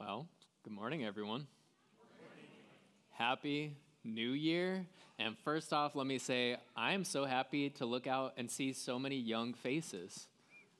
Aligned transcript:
Well, 0.00 0.26
good 0.64 0.72
morning, 0.72 1.04
everyone. 1.04 1.46
Happy 3.10 3.76
New 4.02 4.30
Year. 4.30 4.86
And 5.18 5.36
first 5.44 5.74
off, 5.74 5.94
let 5.94 6.06
me 6.06 6.16
say, 6.16 6.56
I 6.74 6.94
am 6.94 7.04
so 7.04 7.26
happy 7.26 7.68
to 7.68 7.84
look 7.84 8.06
out 8.06 8.32
and 8.38 8.50
see 8.50 8.72
so 8.72 8.98
many 8.98 9.16
young 9.16 9.52
faces. 9.52 10.26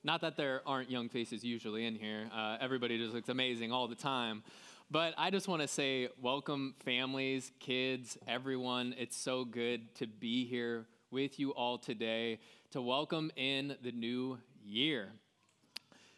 Not 0.03 0.21
that 0.21 0.37
there 0.37 0.63
aren't 0.65 0.89
young 0.89 1.07
faces 1.07 1.43
usually 1.43 1.85
in 1.85 1.93
here, 1.93 2.31
uh, 2.35 2.57
everybody 2.59 2.97
just 2.97 3.13
looks 3.13 3.29
amazing 3.29 3.71
all 3.71 3.87
the 3.87 3.93
time. 3.93 4.41
But 4.89 5.13
I 5.19 5.29
just 5.29 5.47
want 5.47 5.61
to 5.61 5.67
say, 5.67 6.09
welcome, 6.19 6.73
families, 6.83 7.51
kids, 7.59 8.17
everyone. 8.27 8.95
It's 8.97 9.15
so 9.15 9.45
good 9.45 9.93
to 9.97 10.07
be 10.07 10.47
here 10.47 10.87
with 11.11 11.39
you 11.39 11.51
all 11.51 11.77
today 11.77 12.39
to 12.71 12.81
welcome 12.81 13.31
in 13.35 13.75
the 13.83 13.91
new 13.91 14.39
year. 14.65 15.09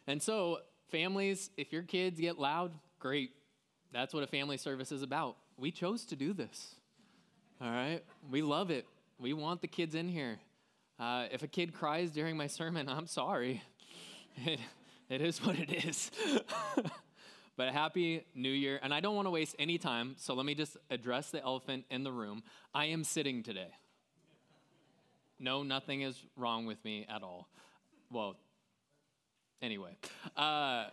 And 0.08 0.24
so, 0.24 0.60
families, 0.90 1.50
if 1.58 1.74
your 1.74 1.84
kids 1.84 2.18
get 2.18 2.40
loud, 2.40 2.72
great. 3.04 3.32
That's 3.92 4.14
what 4.14 4.24
a 4.24 4.28
family 4.28 4.56
service 4.56 4.94
is 4.94 5.02
about. 5.02 5.36
We 5.58 5.72
chose 5.72 6.06
to 6.06 6.16
do 6.16 6.32
this. 6.32 6.76
All 7.62 7.70
right? 7.70 8.00
We 8.32 8.42
love 8.42 8.72
it. 8.72 8.88
We 9.20 9.34
want 9.34 9.60
the 9.60 9.68
kids 9.68 9.94
in 9.94 10.08
here. 10.08 10.40
Uh, 10.98 11.26
if 11.30 11.44
a 11.44 11.48
kid 11.48 11.74
cries 11.74 12.12
during 12.12 12.38
my 12.38 12.48
sermon, 12.48 12.88
I'm 12.90 13.06
sorry. 13.06 13.62
It, 14.36 14.60
it 15.10 15.22
is 15.22 15.46
what 15.46 15.60
it 15.60 15.86
is. 15.86 16.10
but 17.56 17.72
happy 17.72 18.26
new 18.34 18.50
year. 18.50 18.80
And 18.82 18.92
I 18.92 19.00
don't 19.00 19.16
want 19.16 19.28
to 19.28 19.30
waste 19.30 19.56
any 19.60 19.78
time, 19.78 20.16
so 20.18 20.34
let 20.34 20.44
me 20.44 20.56
just 20.56 20.76
address 20.90 21.30
the 21.30 21.44
elephant 21.44 21.86
in 21.92 22.04
the 22.04 22.12
room. 22.12 22.42
I 22.74 22.86
am 22.86 23.04
sitting 23.04 23.44
today. 23.44 23.68
No, 25.40 25.62
nothing 25.62 26.02
is 26.02 26.20
wrong 26.36 26.66
with 26.66 26.84
me 26.84 27.06
at 27.08 27.22
all. 27.22 27.48
Well, 28.10 28.38
anyway. 29.62 29.98
Uh, 30.36 30.86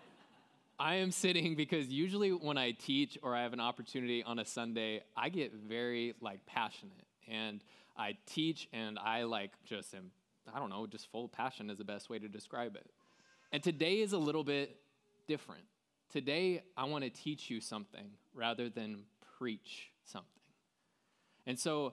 I 0.81 0.95
am 0.95 1.11
sitting 1.11 1.57
because 1.57 1.89
usually 1.89 2.31
when 2.31 2.57
I 2.57 2.71
teach 2.71 3.19
or 3.23 3.37
I 3.37 3.43
have 3.43 3.53
an 3.53 3.61
opportunity 3.61 4.23
on 4.23 4.39
a 4.39 4.47
Sunday, 4.47 5.03
I 5.15 5.29
get 5.29 5.53
very 5.53 6.15
like 6.23 6.47
passionate 6.47 7.07
and 7.29 7.63
I 7.99 8.17
teach 8.25 8.67
and 8.73 8.99
I 8.99 9.25
like 9.25 9.51
just 9.67 9.95
am, 9.95 10.11
I 10.53 10.59
don't 10.59 10.71
know, 10.71 10.87
just 10.87 11.13
full 11.13 11.27
of 11.27 11.33
passion 11.33 11.69
is 11.69 11.77
the 11.77 11.85
best 11.85 12.09
way 12.09 12.19
to 12.19 12.29
describe 12.29 12.77
it. 12.77 12.87
And 13.53 13.63
today 13.63 14.01
is 14.01 14.15
a 14.15 14.19
little 14.19 14.43
bit 14.43 14.75
different. 15.29 15.65
Today, 16.11 16.63
I 16.79 16.85
want 16.85 17.05
to 17.05 17.11
teach 17.11 17.51
you 17.51 17.61
something 17.61 18.07
rather 18.35 18.71
than 18.71 19.03
preach 19.39 19.91
something. 20.05 20.29
And 21.47 21.59
so, 21.59 21.93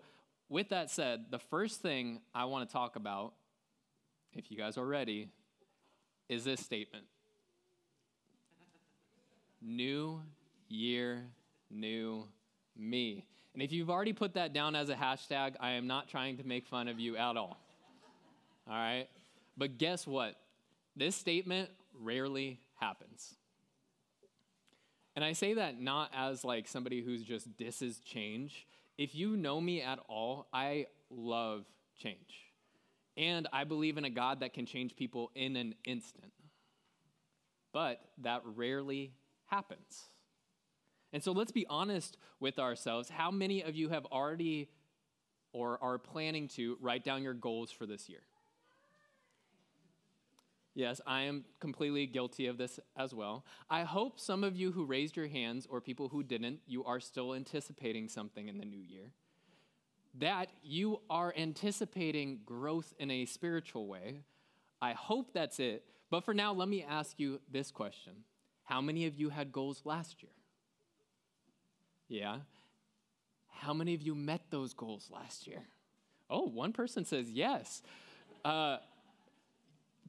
with 0.50 0.70
that 0.70 0.90
said, 0.90 1.26
the 1.30 1.40
first 1.40 1.82
thing 1.82 2.22
I 2.34 2.46
want 2.46 2.68
to 2.68 2.74
talk 2.74 2.96
about, 2.96 3.34
if 4.34 4.50
you 4.50 4.58
guys 4.58 4.78
are 4.78 4.86
ready, 4.86 5.28
is 6.30 6.46
this 6.46 6.62
statement 6.62 7.06
New 9.62 10.22
year, 10.70 11.24
new 11.70 12.28
me. 12.76 13.26
And 13.54 13.64
if 13.64 13.72
you've 13.72 13.90
already 13.90 14.14
put 14.14 14.36
that 14.36 14.54
down 14.54 14.76
as 14.76 14.90
a 14.90 14.96
hashtag, 14.96 15.56
I 15.60 15.72
am 15.72 15.88
not 15.88 16.10
trying 16.10 16.38
to 16.38 16.44
make 16.44 16.68
fun 16.68 16.88
of 16.88 17.00
you 17.00 17.18
at 17.18 17.38
all. 17.38 17.58
All 18.70 18.76
right? 18.76 19.08
But 19.58 19.78
guess 19.78 20.06
what? 20.06 20.36
This 20.96 21.16
statement 21.16 21.70
rarely 22.00 22.60
happens. 22.80 23.36
And 25.16 25.26
I 25.26 25.34
say 25.34 25.56
that 25.56 25.82
not 25.82 26.12
as 26.16 26.44
like 26.44 26.68
somebody 26.68 27.02
who's 27.02 27.24
just 27.24 27.58
disses 27.58 28.00
change. 28.00 28.68
If 29.00 29.16
you 29.16 29.36
know 29.36 29.60
me 29.60 29.82
at 29.82 29.98
all, 30.08 30.48
I 30.54 30.86
love 31.10 31.66
change. 32.00 32.52
And 33.16 33.48
I 33.52 33.64
believe 33.64 33.98
in 33.98 34.06
a 34.06 34.12
God 34.12 34.42
that 34.42 34.54
can 34.54 34.68
change 34.68 34.96
people 34.96 35.32
in 35.34 35.56
an 35.56 35.74
instant. 35.86 36.32
But 37.74 38.00
that 38.20 38.44
rarely 38.46 39.14
happens. 39.48 40.10
And 41.14 41.24
so 41.24 41.32
let's 41.32 41.52
be 41.52 41.66
honest 41.70 42.18
with 42.40 42.60
ourselves. 42.60 43.10
How 43.10 43.32
many 43.32 43.62
of 43.62 43.76
you 43.76 43.90
have 43.90 44.06
already 44.06 44.70
or 45.52 45.82
are 45.82 45.98
planning 45.98 46.48
to 46.50 46.78
write 46.82 47.04
down 47.04 47.24
your 47.24 47.34
goals 47.34 47.72
for 47.72 47.86
this 47.86 48.10
year? 48.10 48.22
Yes, 50.76 51.02
I 51.08 51.24
am 51.24 51.44
completely 51.60 52.06
guilty 52.06 52.46
of 52.46 52.60
this 52.60 52.80
as 52.96 53.12
well. 53.12 53.46
I 53.68 53.82
hope 53.82 54.20
some 54.20 54.44
of 54.44 54.56
you 54.56 54.72
who 54.72 54.86
raised 54.86 55.18
your 55.18 55.28
hands 55.28 55.66
or 55.68 55.82
people 55.82 56.10
who 56.10 56.22
didn't, 56.22 56.60
you 56.68 56.84
are 56.86 57.00
still 57.00 57.34
anticipating 57.34 58.08
something 58.08 58.48
in 58.48 58.60
the 58.60 58.66
new 58.66 58.80
year. 58.80 59.12
That 60.20 60.50
you 60.62 61.02
are 61.10 61.34
anticipating 61.36 62.42
growth 62.46 62.94
in 63.00 63.10
a 63.10 63.26
spiritual 63.26 63.88
way. 63.88 64.20
I 64.80 64.94
hope 64.94 65.34
that's 65.34 65.60
it. 65.60 65.84
But 66.12 66.24
for 66.24 66.36
now, 66.36 66.54
let 66.54 66.68
me 66.68 66.86
ask 66.88 67.20
you 67.20 67.40
this 67.52 67.72
question 67.72 68.14
how 68.68 68.82
many 68.82 69.06
of 69.06 69.16
you 69.16 69.30
had 69.30 69.54
goals 69.54 69.82
last 69.86 70.22
year? 70.22 70.32
Yeah. 72.10 72.40
How 73.48 73.74
many 73.74 73.94
of 73.94 74.02
you 74.02 74.14
met 74.14 74.42
those 74.50 74.74
goals 74.74 75.10
last 75.10 75.48
year? 75.48 75.64
Oh, 76.30 76.50
one 76.50 76.74
person 76.74 77.06
says 77.06 77.32
yes. 77.32 77.82
Uh, 78.44 78.78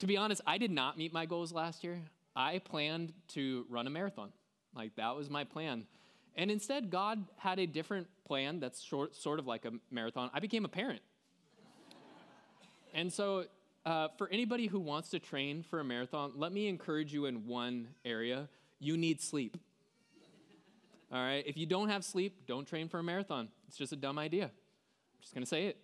to 0.01 0.07
be 0.09 0.17
honest, 0.17 0.41
I 0.45 0.59
did 0.59 0.73
not 0.73 0.99
meet 0.99 1.13
my 1.13 1.25
goals 1.25 1.53
last 1.53 1.85
year. 1.85 2.01
I 2.35 2.59
planned 2.59 3.13
to 3.29 3.65
run 3.71 3.87
a 3.87 3.91
marathon. 3.91 4.33
Like, 4.75 4.97
that 4.97 5.15
was 5.15 5.31
my 5.31 5.45
plan. 5.45 5.87
And 6.35 6.51
instead, 6.51 6.91
God 6.91 7.25
had 7.37 7.61
a 7.61 7.67
different 7.67 8.09
plan 8.27 8.59
that's 8.59 8.83
short, 8.83 9.15
sort 9.15 9.39
of 9.39 9.47
like 9.47 9.67
a 9.67 9.73
marathon. 9.93 10.31
I 10.35 10.41
became 10.41 10.65
a 10.65 10.69
parent. 10.69 11.03
and 12.93 13.13
so 13.13 13.45
uh, 13.89 14.09
for 14.19 14.29
anybody 14.29 14.67
who 14.67 14.79
wants 14.79 15.09
to 15.09 15.19
train 15.19 15.63
for 15.63 15.81
a 15.81 15.85
marathon, 15.85 16.33
let 16.37 16.53
me 16.53 16.69
encourage 16.69 17.11
you 17.11 17.25
in 17.25 17.47
one 17.47 17.89
area. 18.05 18.49
You 18.79 18.99
need 18.99 19.23
sleep. 19.23 19.57
All 21.11 21.19
right? 21.19 21.43
If 21.47 21.57
you 21.57 21.65
don't 21.65 21.89
have 21.89 22.05
sleep, 22.05 22.47
don't 22.47 22.69
train 22.69 22.91
for 22.91 22.99
a 22.99 23.03
marathon. 23.03 23.49
It's 23.67 23.79
just 23.79 23.95
a 23.95 23.97
dumb 23.97 24.19
idea. 24.19 24.45
I'm 24.45 25.23
just 25.23 25.33
going 25.33 25.43
to 25.43 25.49
say 25.49 25.69
it. 25.69 25.79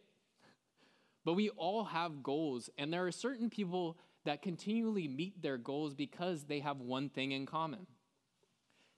But 1.25 1.32
we 1.32 1.48
all 1.48 1.84
have 1.84 2.22
goals, 2.22 2.69
and 2.76 2.92
there 2.92 3.06
are 3.06 3.12
certain 3.12 3.48
people 3.48 3.97
that 4.26 4.42
continually 4.42 5.09
meet 5.09 5.41
their 5.41 5.56
goals 5.56 5.94
because 5.94 6.44
they 6.44 6.60
have 6.60 6.81
one 6.81 7.09
thing 7.09 7.32
in 7.32 7.47
common 7.47 7.86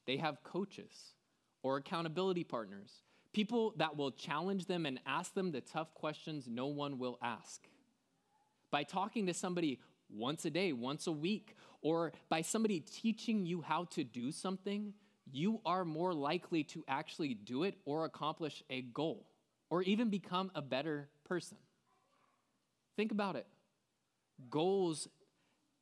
they 0.06 0.16
have 0.18 0.44
coaches 0.44 1.14
or 1.64 1.78
accountability 1.78 2.44
partners, 2.44 3.02
people 3.32 3.74
that 3.76 3.96
will 3.96 4.12
challenge 4.12 4.66
them 4.66 4.86
and 4.86 5.00
ask 5.04 5.34
them 5.34 5.50
the 5.50 5.60
tough 5.60 5.92
questions 5.94 6.46
no 6.46 6.66
one 6.66 6.96
will 6.96 7.18
ask 7.20 7.66
by 8.76 8.82
talking 8.82 9.25
to 9.25 9.32
somebody 9.32 9.81
once 10.10 10.44
a 10.44 10.50
day, 10.50 10.70
once 10.70 11.06
a 11.06 11.10
week, 11.10 11.56
or 11.81 12.12
by 12.28 12.42
somebody 12.42 12.78
teaching 12.81 13.47
you 13.47 13.62
how 13.62 13.84
to 13.84 14.04
do 14.04 14.31
something, 14.31 14.92
you 15.32 15.62
are 15.64 15.82
more 15.82 16.12
likely 16.12 16.62
to 16.62 16.84
actually 16.86 17.32
do 17.32 17.62
it 17.62 17.75
or 17.86 18.04
accomplish 18.04 18.62
a 18.69 18.82
goal 18.82 19.31
or 19.70 19.82
even 19.84 20.10
become 20.10 20.50
a 20.54 20.60
better 20.60 21.09
person. 21.25 21.56
Think 22.97 23.12
about 23.12 23.34
it. 23.34 23.47
Goals 24.50 25.09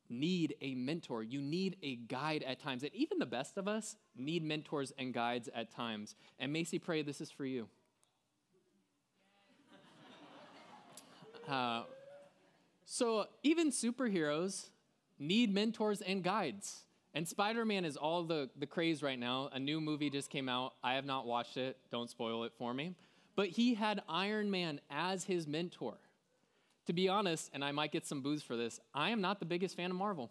need 0.09 0.55
a 0.61 0.77
mentor. 0.77 1.25
You 1.25 1.43
need 1.43 1.75
a 1.83 1.97
guide 1.97 2.45
at 2.45 2.61
times. 2.61 2.85
And 2.85 2.95
even 2.95 3.19
the 3.19 3.27
best 3.27 3.59
of 3.59 3.67
us 3.67 3.97
need 4.15 4.45
mentors 4.45 4.93
and 4.97 5.13
guides 5.13 5.49
at 5.53 5.73
times. 5.73 6.15
And 6.39 6.53
Macy, 6.53 6.79
pray 6.79 7.03
this 7.03 7.21
is 7.21 7.33
for 7.33 7.45
you. 7.45 7.67
Uh, 11.47 11.83
so 12.85 13.27
even 13.43 13.71
superheroes 13.71 14.69
need 15.19 15.53
mentors 15.53 16.01
and 16.01 16.23
guides. 16.23 16.83
And 17.15 17.27
Spider 17.29 17.65
Man 17.65 17.85
is 17.85 17.97
all 17.97 18.25
the, 18.25 18.51
the 18.59 18.67
craze 18.67 19.03
right 19.03 19.19
now. 19.19 19.49
A 19.53 19.59
new 19.59 19.81
movie 19.81 20.11
just 20.11 20.31
came 20.31 20.49
out. 20.49 20.75
I 20.83 20.95
have 20.95 21.05
not 21.05 21.27
watched 21.27 21.57
it. 21.57 21.77
Don't 21.91 22.11
spoil 22.11 22.45
it 22.45 22.53
for 22.59 22.75
me. 22.75 22.95
But 23.37 23.49
he 23.49 23.75
had 23.75 24.03
Iron 24.09 24.51
Man 24.51 24.81
as 24.91 25.25
his 25.25 25.47
mentor. 25.47 25.95
To 26.87 26.93
be 26.93 27.09
honest, 27.09 27.51
and 27.55 27.65
I 27.65 27.73
might 27.73 27.93
get 27.93 28.07
some 28.07 28.21
boos 28.21 28.43
for 28.43 28.57
this, 28.57 28.81
I 28.95 29.11
am 29.11 29.21
not 29.21 29.39
the 29.39 29.47
biggest 29.47 29.77
fan 29.77 29.91
of 29.91 29.97
Marvel. 29.97 30.31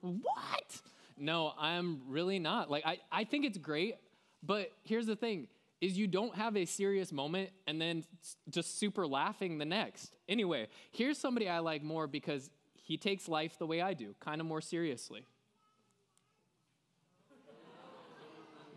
what? 0.00 0.80
No, 1.16 1.52
I'm 1.58 2.02
really 2.08 2.38
not. 2.38 2.70
Like, 2.70 2.84
I, 2.84 2.98
I 3.12 3.24
think 3.24 3.44
it's 3.44 3.58
great, 3.58 3.96
but 4.42 4.70
here's 4.82 5.06
the 5.06 5.14
thing 5.14 5.46
is 5.80 5.98
you 5.98 6.06
don't 6.06 6.34
have 6.34 6.56
a 6.56 6.64
serious 6.64 7.12
moment 7.12 7.50
and 7.66 7.80
then 7.80 8.04
just 8.50 8.78
super 8.78 9.06
laughing 9.06 9.58
the 9.58 9.64
next. 9.64 10.14
Anyway, 10.28 10.68
here's 10.90 11.18
somebody 11.18 11.48
I 11.48 11.58
like 11.58 11.82
more 11.82 12.06
because 12.06 12.50
he 12.74 12.96
takes 12.96 13.28
life 13.28 13.58
the 13.58 13.66
way 13.66 13.80
I 13.80 13.94
do, 13.94 14.14
kind 14.20 14.40
of 14.40 14.46
more 14.46 14.60
seriously. 14.60 15.24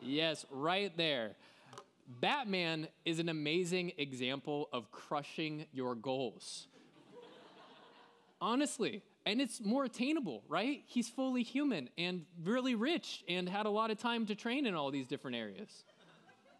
yes, 0.01 0.45
right 0.51 0.95
there. 0.97 1.35
Batman 2.07 2.87
is 3.05 3.19
an 3.19 3.29
amazing 3.29 3.91
example 3.97 4.69
of 4.71 4.91
crushing 4.91 5.65
your 5.73 5.93
goals. 5.93 6.67
Honestly, 8.39 9.01
and 9.25 9.41
it's 9.41 9.59
more 9.59 9.83
attainable, 9.83 10.41
right? 10.47 10.83
He's 10.85 11.09
fully 11.09 11.43
human 11.43 11.89
and 11.97 12.25
really 12.43 12.75
rich 12.75 13.25
and 13.27 13.49
had 13.49 13.65
a 13.65 13.69
lot 13.69 13.91
of 13.91 13.97
time 13.97 14.25
to 14.27 14.35
train 14.35 14.65
in 14.65 14.73
all 14.73 14.89
these 14.89 15.07
different 15.07 15.35
areas. 15.35 15.83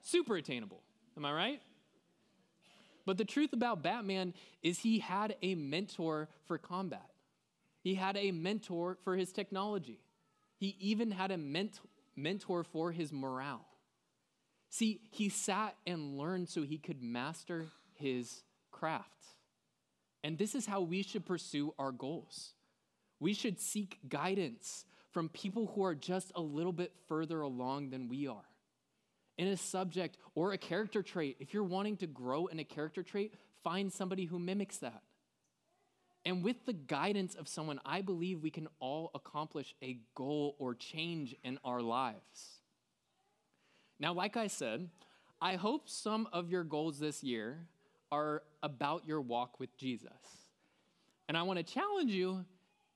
Super 0.02 0.38
attainable. 0.38 0.84
Am 1.16 1.26
I 1.26 1.32
right? 1.32 1.62
But 3.06 3.18
the 3.18 3.26
truth 3.26 3.54
about 3.54 3.84
Batman 3.84 4.34
is 4.62 4.80
he 4.80 5.00
had 5.00 5.36
a 5.42 5.56
mentor 5.56 6.28
for 6.46 6.58
combat. 6.58 7.10
He 7.82 7.96
had 7.96 8.18
a 8.18 8.32
mentor 8.32 8.98
for 9.04 9.16
his 9.16 9.32
technology. 9.32 10.02
He 10.58 10.76
even 10.80 11.12
had 11.12 11.32
a 11.32 11.38
ment- 11.38 11.80
mentor 12.16 12.64
for 12.64 12.92
his 12.92 13.14
morale. 13.14 13.66
See, 14.70 15.00
he 15.12 15.30
sat 15.30 15.76
and 15.86 16.18
learned 16.18 16.50
so 16.50 16.64
he 16.64 16.78
could 16.78 17.02
master 17.02 17.68
his 17.94 18.44
craft. 18.72 19.26
And 20.24 20.38
this 20.38 20.56
is 20.56 20.66
how 20.66 20.82
we 20.82 21.04
should 21.04 21.26
pursue 21.26 21.74
our 21.80 21.92
goals. 21.92 22.54
We 23.20 23.34
should 23.34 23.60
seek 23.60 24.00
guidance 24.10 24.86
from 25.12 25.30
people 25.30 25.72
who 25.74 25.84
are 25.84 25.96
just 25.96 26.32
a 26.36 26.42
little 26.42 26.74
bit 26.74 26.92
further 27.08 27.42
along 27.42 27.92
than 27.92 28.10
we 28.10 28.28
are. 28.28 28.44
In 29.38 29.48
a 29.48 29.58
subject 29.58 30.18
or 30.34 30.54
a 30.54 30.58
character 30.58 31.04
trait, 31.04 31.38
if 31.40 31.54
you're 31.54 31.64
wanting 31.64 31.98
to 31.98 32.08
grow 32.08 32.48
in 32.48 32.60
a 32.60 32.64
character 32.64 33.04
trait, 33.04 33.34
find 33.64 33.92
somebody 33.92 34.26
who 34.26 34.40
mimics 34.40 34.78
that. 34.78 35.04
And 36.26 36.44
with 36.44 36.66
the 36.66 36.74
guidance 36.74 37.36
of 37.36 37.48
someone, 37.48 37.80
I 37.86 38.02
believe 38.02 38.42
we 38.42 38.50
can 38.50 38.68
all 38.80 39.12
accomplish 39.14 39.76
a 39.82 40.00
goal 40.16 40.56
or 40.60 40.76
change 40.76 41.36
in 41.44 41.60
our 41.64 41.82
lives. 41.82 42.62
Now, 44.00 44.14
like 44.14 44.36
I 44.36 44.48
said, 44.48 44.90
I 45.42 45.56
hope 45.56 45.88
some 45.88 46.28
of 46.34 46.50
your 46.50 46.64
goals 46.64 47.00
this 47.00 47.24
year 47.24 47.68
are 48.12 48.44
about 48.64 49.08
your 49.08 49.22
walk 49.22 49.60
with 49.60 49.76
Jesus. 49.78 50.12
And 51.28 51.38
I 51.38 51.44
want 51.44 51.60
to 51.60 51.64
challenge 51.64 52.12
you 52.12 52.46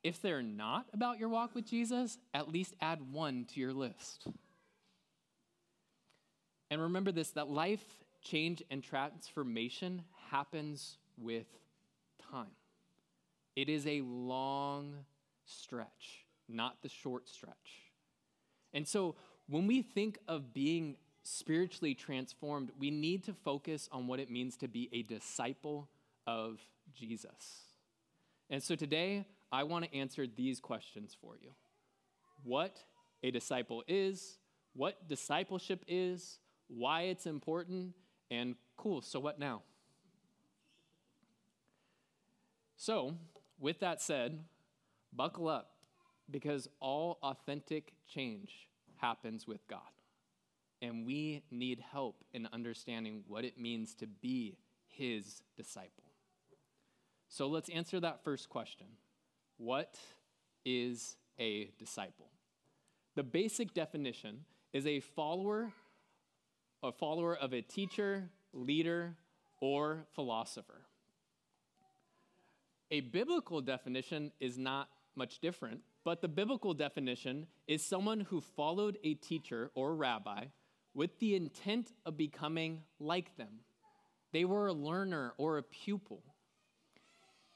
if 0.04 0.22
they're 0.22 0.42
not 0.42 0.88
about 0.94 1.20
your 1.20 1.30
walk 1.30 1.54
with 1.54 1.66
Jesus, 1.66 2.18
at 2.34 2.52
least 2.52 2.76
add 2.82 3.00
one 3.12 3.46
to 3.54 3.60
your 3.60 3.74
list. 3.74 4.28
And 6.72 6.82
remember 6.82 7.12
this 7.12 7.30
that 7.32 7.50
life 7.50 7.84
change 8.24 8.64
and 8.72 8.82
transformation 8.82 10.04
happens 10.30 10.98
with 11.18 11.46
time. 12.32 12.56
It 13.56 13.68
is 13.68 13.86
a 13.86 14.02
long 14.02 14.96
stretch, 15.46 16.26
not 16.48 16.82
the 16.82 16.90
short 16.90 17.28
stretch. 17.28 17.92
And 18.74 18.88
so 18.88 19.16
when 19.50 19.68
we 19.68 19.82
think 19.82 20.18
of 20.30 20.54
being 20.54 20.96
spiritually 21.24 21.94
transformed, 21.94 22.72
we 22.80 22.90
need 22.90 23.26
to 23.26 23.34
focus 23.34 23.90
on 23.92 24.08
what 24.08 24.22
it 24.22 24.32
means 24.32 24.56
to 24.58 24.70
be 24.70 24.90
a 24.94 25.04
disciple 25.04 25.90
of 26.26 26.60
Jesus. 26.94 27.66
And 28.50 28.64
so 28.64 28.76
today, 28.76 29.26
I 29.52 29.64
want 29.64 29.84
to 29.86 29.94
answer 29.94 30.26
these 30.26 30.62
questions 30.62 31.16
for 31.20 31.36
you 31.42 31.52
what 32.44 32.78
a 33.24 33.30
disciple 33.30 33.84
is, 33.88 34.38
what 34.74 35.08
discipleship 35.08 35.84
is, 35.88 36.40
why 36.76 37.04
it's 37.04 37.26
important, 37.26 37.94
and 38.30 38.56
cool, 38.78 39.02
so 39.02 39.20
what 39.20 39.40
now? 39.40 39.62
So, 42.78 43.16
with 43.60 43.80
that 43.80 44.02
said, 44.02 44.40
buckle 45.14 45.48
up 45.48 45.72
because 46.30 46.68
all 46.80 47.20
authentic 47.22 47.94
change 48.08 48.68
happens 48.96 49.46
with 49.46 49.68
God. 49.68 49.82
And 50.82 51.06
we 51.06 51.44
need 51.52 51.84
help 51.92 52.24
in 52.34 52.48
understanding 52.52 53.24
what 53.28 53.46
it 53.46 53.60
means 53.60 53.94
to 53.96 54.08
be 54.08 54.58
his 54.88 55.44
disciple. 55.56 56.06
So 57.28 57.48
let's 57.48 57.70
answer 57.70 58.00
that 58.00 58.24
first 58.24 58.50
question 58.50 58.88
What 59.58 59.98
is 60.66 61.18
a 61.40 61.70
disciple? 61.78 62.30
The 63.16 63.24
basic 63.24 63.74
definition 63.74 64.46
is 64.74 64.88
a 64.88 65.02
follower, 65.02 65.72
a 66.83 66.92
follower 66.92 67.36
of 67.36 67.54
a 67.54 67.62
teacher, 67.62 68.30
leader, 68.54 69.16
or 69.60 70.06
philosopher. 70.13 70.81
A 72.89 73.01
biblical 73.01 73.62
definition 73.62 74.31
is 74.39 74.57
not 74.57 74.89
much 75.16 75.39
different, 75.39 75.81
but 76.04 76.22
the 76.22 76.28
biblical 76.28 76.74
definition 76.74 77.48
is 77.68 77.86
someone 77.86 78.22
who 78.22 78.42
followed 78.42 78.98
a 79.04 79.13
teacher 79.13 79.72
or 79.75 79.95
rabbi 79.95 80.45
with 80.94 81.19
the 81.19 81.36
intent 81.36 81.92
of 82.06 82.18
becoming 82.18 82.81
like 83.00 83.38
them. 83.38 83.62
They 84.34 84.45
were 84.45 84.68
a 84.68 84.74
learner 84.74 85.34
or 85.38 85.57
a 85.57 85.63
pupil. 85.63 86.24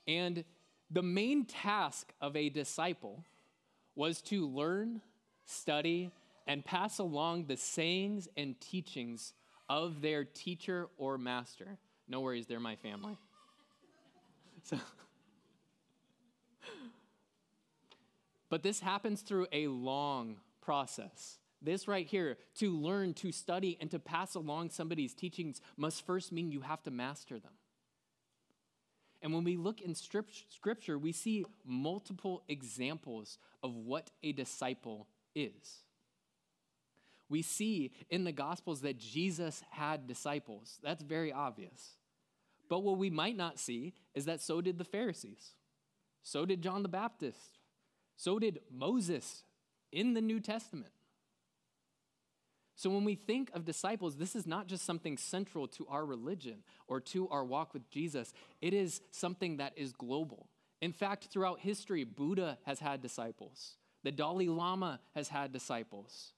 And 0.07 0.43
the 0.91 1.01
main 1.01 1.45
task 1.45 2.13
of 2.21 2.35
a 2.35 2.49
disciple 2.49 3.23
was 3.95 4.21
to 4.23 4.45
learn, 4.45 5.01
study, 5.45 6.11
and 6.47 6.63
pass 6.63 6.99
along 6.99 7.45
the 7.45 7.57
sayings 7.57 8.27
and 8.37 8.59
teachings 8.59 9.33
of 9.67 10.01
their 10.01 10.23
teacher 10.23 10.87
or 10.97 11.17
master. 11.17 11.77
No 12.07 12.21
worries, 12.21 12.45
they're 12.47 12.59
my 12.59 12.75
family. 12.75 13.17
So. 14.63 14.79
But 18.49 18.63
this 18.63 18.79
happens 18.79 19.21
through 19.21 19.47
a 19.51 19.67
long 19.67 20.37
process. 20.61 21.39
This 21.61 21.87
right 21.87 22.07
here, 22.07 22.37
to 22.55 22.71
learn, 22.71 23.13
to 23.15 23.31
study, 23.31 23.77
and 23.81 23.89
to 23.91 23.99
pass 23.99 24.35
along 24.35 24.69
somebody's 24.69 25.13
teachings 25.13 25.61
must 25.77 26.05
first 26.05 26.31
mean 26.31 26.51
you 26.51 26.61
have 26.61 26.83
to 26.83 26.91
master 26.91 27.39
them. 27.39 27.53
And 29.21 29.33
when 29.33 29.43
we 29.43 29.57
look 29.57 29.81
in 29.81 29.95
scripture, 29.95 30.99
we 30.99 31.11
see 31.11 31.45
multiple 31.65 32.43
examples 32.47 33.39
of 33.63 33.75
what 33.75 34.11
a 34.21 34.31
disciple 34.31 35.07
is. 35.33 35.84
We 37.29 37.41
see 37.41 37.91
in 38.09 38.23
the 38.23 38.31
Gospels 38.31 38.81
that 38.81 38.97
Jesus 38.97 39.63
had 39.71 40.07
disciples. 40.07 40.79
That's 40.83 41.03
very 41.03 41.33
obvious. 41.33 41.95
But 42.69 42.83
what 42.83 42.97
we 42.97 43.09
might 43.09 43.37
not 43.37 43.59
see 43.59 43.93
is 44.13 44.25
that 44.25 44.41
so 44.41 44.61
did 44.61 44.77
the 44.77 44.83
Pharisees. 44.83 45.53
So 46.23 46.45
did 46.45 46.61
John 46.61 46.83
the 46.83 46.89
Baptist. 46.89 47.59
So 48.15 48.39
did 48.39 48.59
Moses 48.71 49.43
in 49.91 50.13
the 50.13 50.21
New 50.21 50.39
Testament. 50.39 50.91
So 52.75 52.89
when 52.89 53.05
we 53.05 53.15
think 53.15 53.49
of 53.53 53.63
disciples, 53.63 54.17
this 54.17 54.35
is 54.35 54.45
not 54.45 54.67
just 54.67 54.85
something 54.85 55.17
central 55.17 55.67
to 55.69 55.87
our 55.87 56.05
religion 56.05 56.63
or 56.87 56.99
to 56.99 57.29
our 57.29 57.45
walk 57.45 57.73
with 57.73 57.89
Jesus, 57.89 58.33
it 58.61 58.73
is 58.73 59.01
something 59.11 59.57
that 59.57 59.73
is 59.77 59.93
global. 59.93 60.49
In 60.81 60.91
fact, 60.91 61.29
throughout 61.31 61.61
history, 61.61 62.03
Buddha 62.03 62.57
has 62.65 62.79
had 62.79 63.01
disciples, 63.01 63.77
the 64.03 64.11
Dalai 64.11 64.47
Lama 64.47 64.99
has 65.15 65.29
had 65.29 65.53
disciples. 65.53 66.33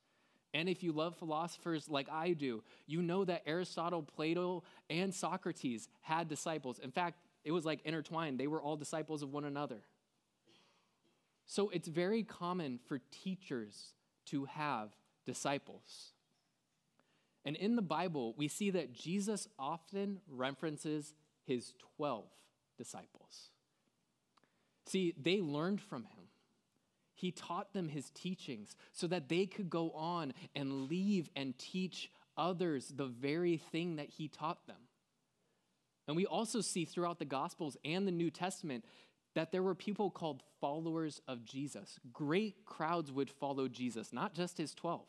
And 0.53 0.69
if 0.69 0.81
you 0.81 0.91
love 0.91 1.15
philosophers 1.17 1.89
like 1.89 2.07
I 2.09 2.31
do, 2.31 2.63
you 2.85 3.01
know 3.01 3.25
that 3.25 3.43
Aristotle, 3.45 4.01
Plato, 4.01 4.63
and 4.89 5.13
Socrates 5.13 5.89
had 6.01 6.29
disciples. 6.29 6.79
In 6.79 6.91
fact, 6.91 7.19
it 7.43 7.51
was 7.51 7.65
like 7.65 7.81
intertwined, 7.85 8.39
they 8.39 8.47
were 8.47 8.61
all 8.61 8.75
disciples 8.75 9.23
of 9.23 9.31
one 9.31 9.45
another. 9.45 9.81
So 11.45 11.69
it's 11.69 11.87
very 11.87 12.23
common 12.23 12.79
for 12.87 12.99
teachers 13.11 13.93
to 14.27 14.45
have 14.45 14.89
disciples. 15.25 16.11
And 17.45 17.55
in 17.55 17.77
the 17.77 17.81
Bible, 17.81 18.33
we 18.37 18.49
see 18.49 18.71
that 18.71 18.91
Jesus 18.91 19.47
often 19.57 20.19
references 20.29 21.13
his 21.45 21.73
12 21.95 22.25
disciples. 22.77 23.51
See, 24.85 25.13
they 25.17 25.39
learned 25.39 25.79
from 25.79 26.03
him. 26.03 26.16
He 27.17 27.31
taught 27.31 27.73
them 27.73 27.89
his 27.89 28.11
teachings 28.11 28.75
so 28.91 29.07
that 29.07 29.27
they 29.27 29.47
could 29.47 29.71
go 29.71 29.89
on 29.91 30.33
and 30.55 30.87
leave 30.87 31.31
and 31.35 31.57
teach 31.57 32.11
others 32.37 32.93
the 32.95 33.07
very 33.07 33.57
thing 33.57 33.95
that 33.95 34.09
he 34.09 34.27
taught 34.27 34.67
them. 34.67 34.77
And 36.07 36.15
we 36.15 36.27
also 36.27 36.61
see 36.61 36.85
throughout 36.85 37.17
the 37.17 37.25
Gospels 37.25 37.75
and 37.83 38.07
the 38.07 38.11
New 38.11 38.29
Testament 38.29 38.85
that 39.33 39.51
there 39.51 39.63
were 39.63 39.73
people 39.73 40.11
called 40.11 40.43
followers 40.61 41.19
of 41.27 41.43
Jesus. 41.43 41.99
Great 42.13 42.65
crowds 42.65 43.11
would 43.11 43.31
follow 43.31 43.67
Jesus, 43.67 44.13
not 44.13 44.35
just 44.35 44.59
his 44.59 44.75
12. 44.75 45.01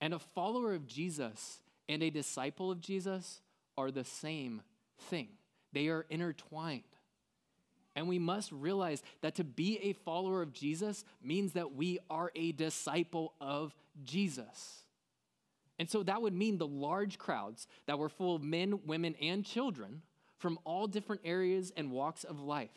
And 0.00 0.12
a 0.12 0.18
follower 0.18 0.74
of 0.74 0.88
Jesus 0.88 1.62
and 1.88 2.02
a 2.02 2.10
disciple 2.10 2.68
of 2.68 2.80
Jesus 2.80 3.40
are 3.76 3.92
the 3.92 4.04
same 4.04 4.62
thing, 4.98 5.28
they 5.72 5.86
are 5.86 6.04
intertwined. 6.10 6.82
And 7.94 8.08
we 8.08 8.18
must 8.18 8.50
realize 8.52 9.02
that 9.20 9.34
to 9.36 9.44
be 9.44 9.78
a 9.78 9.92
follower 9.92 10.40
of 10.42 10.52
Jesus 10.52 11.04
means 11.22 11.52
that 11.52 11.74
we 11.74 11.98
are 12.08 12.32
a 12.34 12.52
disciple 12.52 13.34
of 13.40 13.74
Jesus. 14.02 14.84
And 15.78 15.90
so 15.90 16.02
that 16.04 16.22
would 16.22 16.34
mean 16.34 16.58
the 16.58 16.66
large 16.66 17.18
crowds 17.18 17.66
that 17.86 17.98
were 17.98 18.08
full 18.08 18.36
of 18.36 18.42
men, 18.42 18.80
women, 18.86 19.14
and 19.20 19.44
children 19.44 20.02
from 20.38 20.58
all 20.64 20.86
different 20.86 21.22
areas 21.24 21.72
and 21.76 21.90
walks 21.90 22.24
of 22.24 22.40
life 22.40 22.70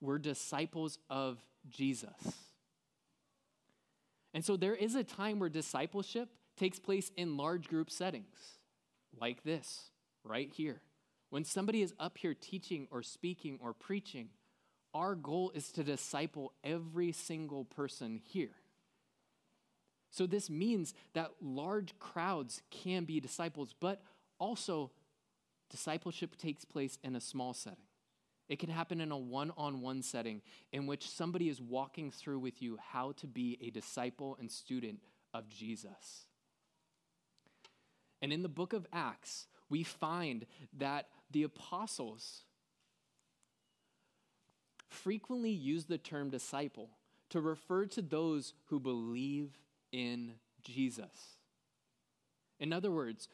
were 0.00 0.18
disciples 0.18 0.98
of 1.08 1.38
Jesus. 1.68 2.12
And 4.34 4.44
so 4.44 4.56
there 4.56 4.74
is 4.74 4.94
a 4.94 5.04
time 5.04 5.38
where 5.38 5.48
discipleship 5.48 6.28
takes 6.56 6.78
place 6.78 7.10
in 7.16 7.36
large 7.36 7.68
group 7.68 7.90
settings, 7.90 8.58
like 9.18 9.42
this, 9.42 9.90
right 10.24 10.50
here. 10.54 10.80
When 11.30 11.44
somebody 11.44 11.82
is 11.82 11.94
up 11.98 12.18
here 12.18 12.34
teaching 12.34 12.88
or 12.90 13.02
speaking 13.02 13.58
or 13.60 13.72
preaching, 13.72 14.28
our 14.98 15.14
goal 15.14 15.52
is 15.54 15.70
to 15.72 15.84
disciple 15.84 16.52
every 16.64 17.12
single 17.12 17.64
person 17.64 18.20
here. 18.24 18.56
So, 20.10 20.26
this 20.26 20.50
means 20.50 20.94
that 21.12 21.30
large 21.40 21.98
crowds 21.98 22.62
can 22.70 23.04
be 23.04 23.20
disciples, 23.20 23.74
but 23.78 24.02
also 24.38 24.90
Discipleship 25.70 26.36
takes 26.36 26.64
place 26.64 26.98
in 27.02 27.14
a 27.14 27.20
small 27.20 27.52
setting. 27.52 27.84
It 28.48 28.58
can 28.58 28.70
happen 28.70 29.00
in 29.00 29.12
a 29.12 29.18
one 29.18 29.52
on 29.58 29.82
one 29.82 30.02
setting 30.02 30.40
in 30.72 30.86
which 30.86 31.10
somebody 31.10 31.50
is 31.50 31.60
walking 31.60 32.10
through 32.10 32.38
with 32.38 32.62
you 32.62 32.78
how 32.92 33.12
to 33.12 33.26
be 33.26 33.58
a 33.60 33.70
disciple 33.70 34.36
and 34.40 34.50
student 34.50 35.00
of 35.34 35.48
Jesus. 35.50 36.26
And 38.22 38.32
in 38.32 38.42
the 38.42 38.48
book 38.48 38.72
of 38.72 38.86
Acts, 38.92 39.46
we 39.68 39.82
find 39.82 40.46
that 40.78 41.08
the 41.30 41.42
apostles 41.42 42.44
frequently 44.88 45.50
use 45.50 45.84
the 45.84 45.98
term 45.98 46.30
disciple 46.30 46.90
to 47.30 47.40
refer 47.40 47.86
to 47.86 48.02
those 48.02 48.54
who 48.66 48.80
believe 48.80 49.58
in 49.92 50.32
Jesus. 50.62 51.36
In 52.58 52.72
other 52.72 52.90
words, 52.90 53.28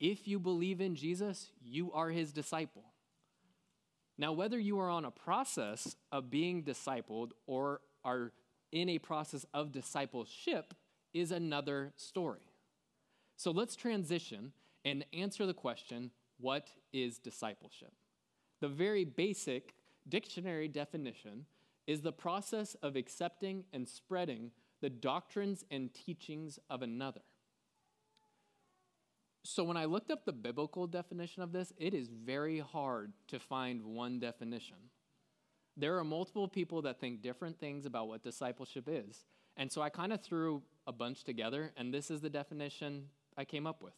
if 0.00 0.26
you 0.26 0.38
believe 0.38 0.80
in 0.80 0.96
Jesus, 0.96 1.50
you 1.62 1.92
are 1.92 2.10
his 2.10 2.32
disciple. 2.32 2.82
Now, 4.16 4.32
whether 4.32 4.58
you 4.58 4.78
are 4.80 4.90
on 4.90 5.04
a 5.04 5.10
process 5.10 5.96
of 6.12 6.30
being 6.30 6.62
discipled 6.62 7.30
or 7.46 7.80
are 8.04 8.32
in 8.72 8.88
a 8.88 8.98
process 8.98 9.46
of 9.54 9.72
discipleship 9.72 10.74
is 11.12 11.30
another 11.30 11.92
story. 11.96 12.52
So 13.36 13.50
let's 13.50 13.76
transition 13.76 14.52
and 14.84 15.04
answer 15.12 15.46
the 15.46 15.54
question 15.54 16.10
what 16.38 16.68
is 16.92 17.18
discipleship? 17.18 17.92
The 18.60 18.68
very 18.68 19.04
basic 19.04 19.74
dictionary 20.08 20.68
definition 20.68 21.46
is 21.86 22.00
the 22.00 22.12
process 22.12 22.74
of 22.82 22.96
accepting 22.96 23.64
and 23.72 23.88
spreading 23.88 24.50
the 24.80 24.90
doctrines 24.90 25.64
and 25.70 25.92
teachings 25.94 26.58
of 26.68 26.82
another. 26.82 27.22
So, 29.46 29.62
when 29.62 29.76
I 29.76 29.84
looked 29.84 30.10
up 30.10 30.24
the 30.24 30.32
biblical 30.32 30.86
definition 30.86 31.42
of 31.42 31.52
this, 31.52 31.72
it 31.76 31.92
is 31.92 32.08
very 32.08 32.60
hard 32.60 33.12
to 33.28 33.38
find 33.38 33.84
one 33.84 34.18
definition. 34.18 34.76
There 35.76 35.98
are 35.98 36.04
multiple 36.04 36.48
people 36.48 36.82
that 36.82 36.98
think 36.98 37.20
different 37.20 37.58
things 37.58 37.84
about 37.84 38.08
what 38.08 38.22
discipleship 38.22 38.88
is. 38.88 39.26
And 39.56 39.70
so 39.70 39.82
I 39.82 39.88
kind 39.88 40.12
of 40.12 40.20
threw 40.20 40.62
a 40.86 40.92
bunch 40.92 41.24
together, 41.24 41.72
and 41.76 41.92
this 41.92 42.10
is 42.10 42.20
the 42.20 42.30
definition 42.30 43.08
I 43.36 43.44
came 43.44 43.66
up 43.66 43.82
with. 43.82 43.94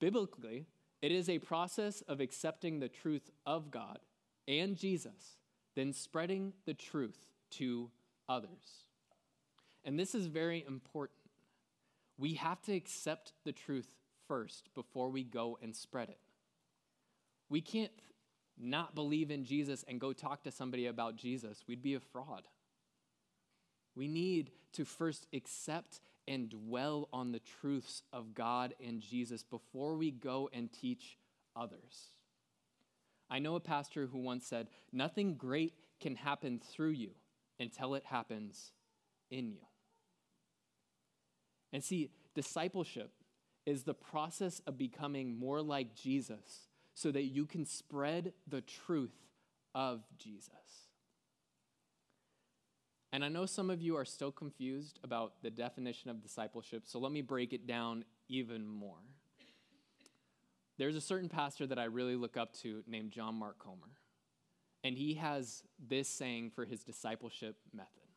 Biblically, 0.00 0.66
it 1.02 1.12
is 1.12 1.28
a 1.28 1.38
process 1.38 2.02
of 2.02 2.20
accepting 2.20 2.80
the 2.80 2.88
truth 2.88 3.30
of 3.46 3.70
God 3.70 3.98
and 4.46 4.76
Jesus, 4.76 5.36
then 5.74 5.92
spreading 5.92 6.52
the 6.66 6.74
truth 6.74 7.18
to 7.52 7.90
others. 8.28 8.86
And 9.84 9.98
this 9.98 10.14
is 10.14 10.26
very 10.26 10.64
important. 10.66 11.18
We 12.16 12.34
have 12.34 12.62
to 12.62 12.74
accept 12.74 13.32
the 13.44 13.52
truth 13.52 13.88
first 14.28 14.68
before 14.74 15.10
we 15.10 15.24
go 15.24 15.58
and 15.62 15.74
spread 15.74 16.08
it. 16.08 16.18
We 17.48 17.60
can't 17.60 17.90
not 18.58 18.94
believe 18.94 19.30
in 19.30 19.44
Jesus 19.44 19.84
and 19.88 20.00
go 20.00 20.12
talk 20.12 20.42
to 20.44 20.50
somebody 20.50 20.86
about 20.86 21.16
Jesus. 21.16 21.64
We'd 21.66 21.82
be 21.82 21.94
a 21.94 22.00
fraud. 22.00 22.44
We 23.96 24.08
need 24.08 24.50
to 24.74 24.84
first 24.84 25.26
accept 25.32 26.00
and 26.26 26.48
dwell 26.48 27.08
on 27.12 27.32
the 27.32 27.40
truths 27.60 28.02
of 28.12 28.34
God 28.34 28.74
and 28.84 29.00
Jesus 29.00 29.42
before 29.42 29.94
we 29.94 30.10
go 30.10 30.48
and 30.52 30.72
teach 30.72 31.18
others. 31.54 32.10
I 33.30 33.38
know 33.38 33.54
a 33.54 33.60
pastor 33.60 34.06
who 34.06 34.18
once 34.18 34.46
said, 34.46 34.68
Nothing 34.92 35.34
great 35.34 35.74
can 36.00 36.16
happen 36.16 36.60
through 36.60 36.90
you 36.90 37.10
until 37.58 37.94
it 37.94 38.04
happens 38.04 38.72
in 39.30 39.50
you. 39.50 39.60
And 41.72 41.82
see, 41.82 42.10
discipleship 42.34 43.10
is 43.66 43.82
the 43.82 43.94
process 43.94 44.60
of 44.66 44.78
becoming 44.78 45.38
more 45.38 45.62
like 45.62 45.94
Jesus 45.94 46.68
so 46.94 47.10
that 47.10 47.24
you 47.24 47.46
can 47.46 47.66
spread 47.66 48.32
the 48.46 48.60
truth 48.60 49.16
of 49.74 50.04
Jesus. 50.18 50.50
And 53.12 53.24
I 53.24 53.28
know 53.28 53.46
some 53.46 53.70
of 53.70 53.80
you 53.80 53.96
are 53.96 54.04
still 54.04 54.32
confused 54.32 54.98
about 55.04 55.34
the 55.42 55.50
definition 55.50 56.10
of 56.10 56.20
discipleship, 56.20 56.82
so 56.84 56.98
let 56.98 57.12
me 57.12 57.22
break 57.22 57.52
it 57.52 57.66
down 57.66 58.04
even 58.28 58.66
more. 58.66 58.98
There's 60.76 60.96
a 60.96 61.00
certain 61.00 61.28
pastor 61.28 61.66
that 61.66 61.78
I 61.78 61.84
really 61.84 62.16
look 62.16 62.36
up 62.36 62.52
to 62.62 62.82
named 62.86 63.12
John 63.12 63.36
Mark 63.36 63.58
Comer, 63.58 63.92
and 64.82 64.96
he 64.96 65.14
has 65.14 65.62
this 65.78 66.08
saying 66.08 66.50
for 66.54 66.64
his 66.64 66.82
discipleship 66.82 67.56
method 67.72 68.08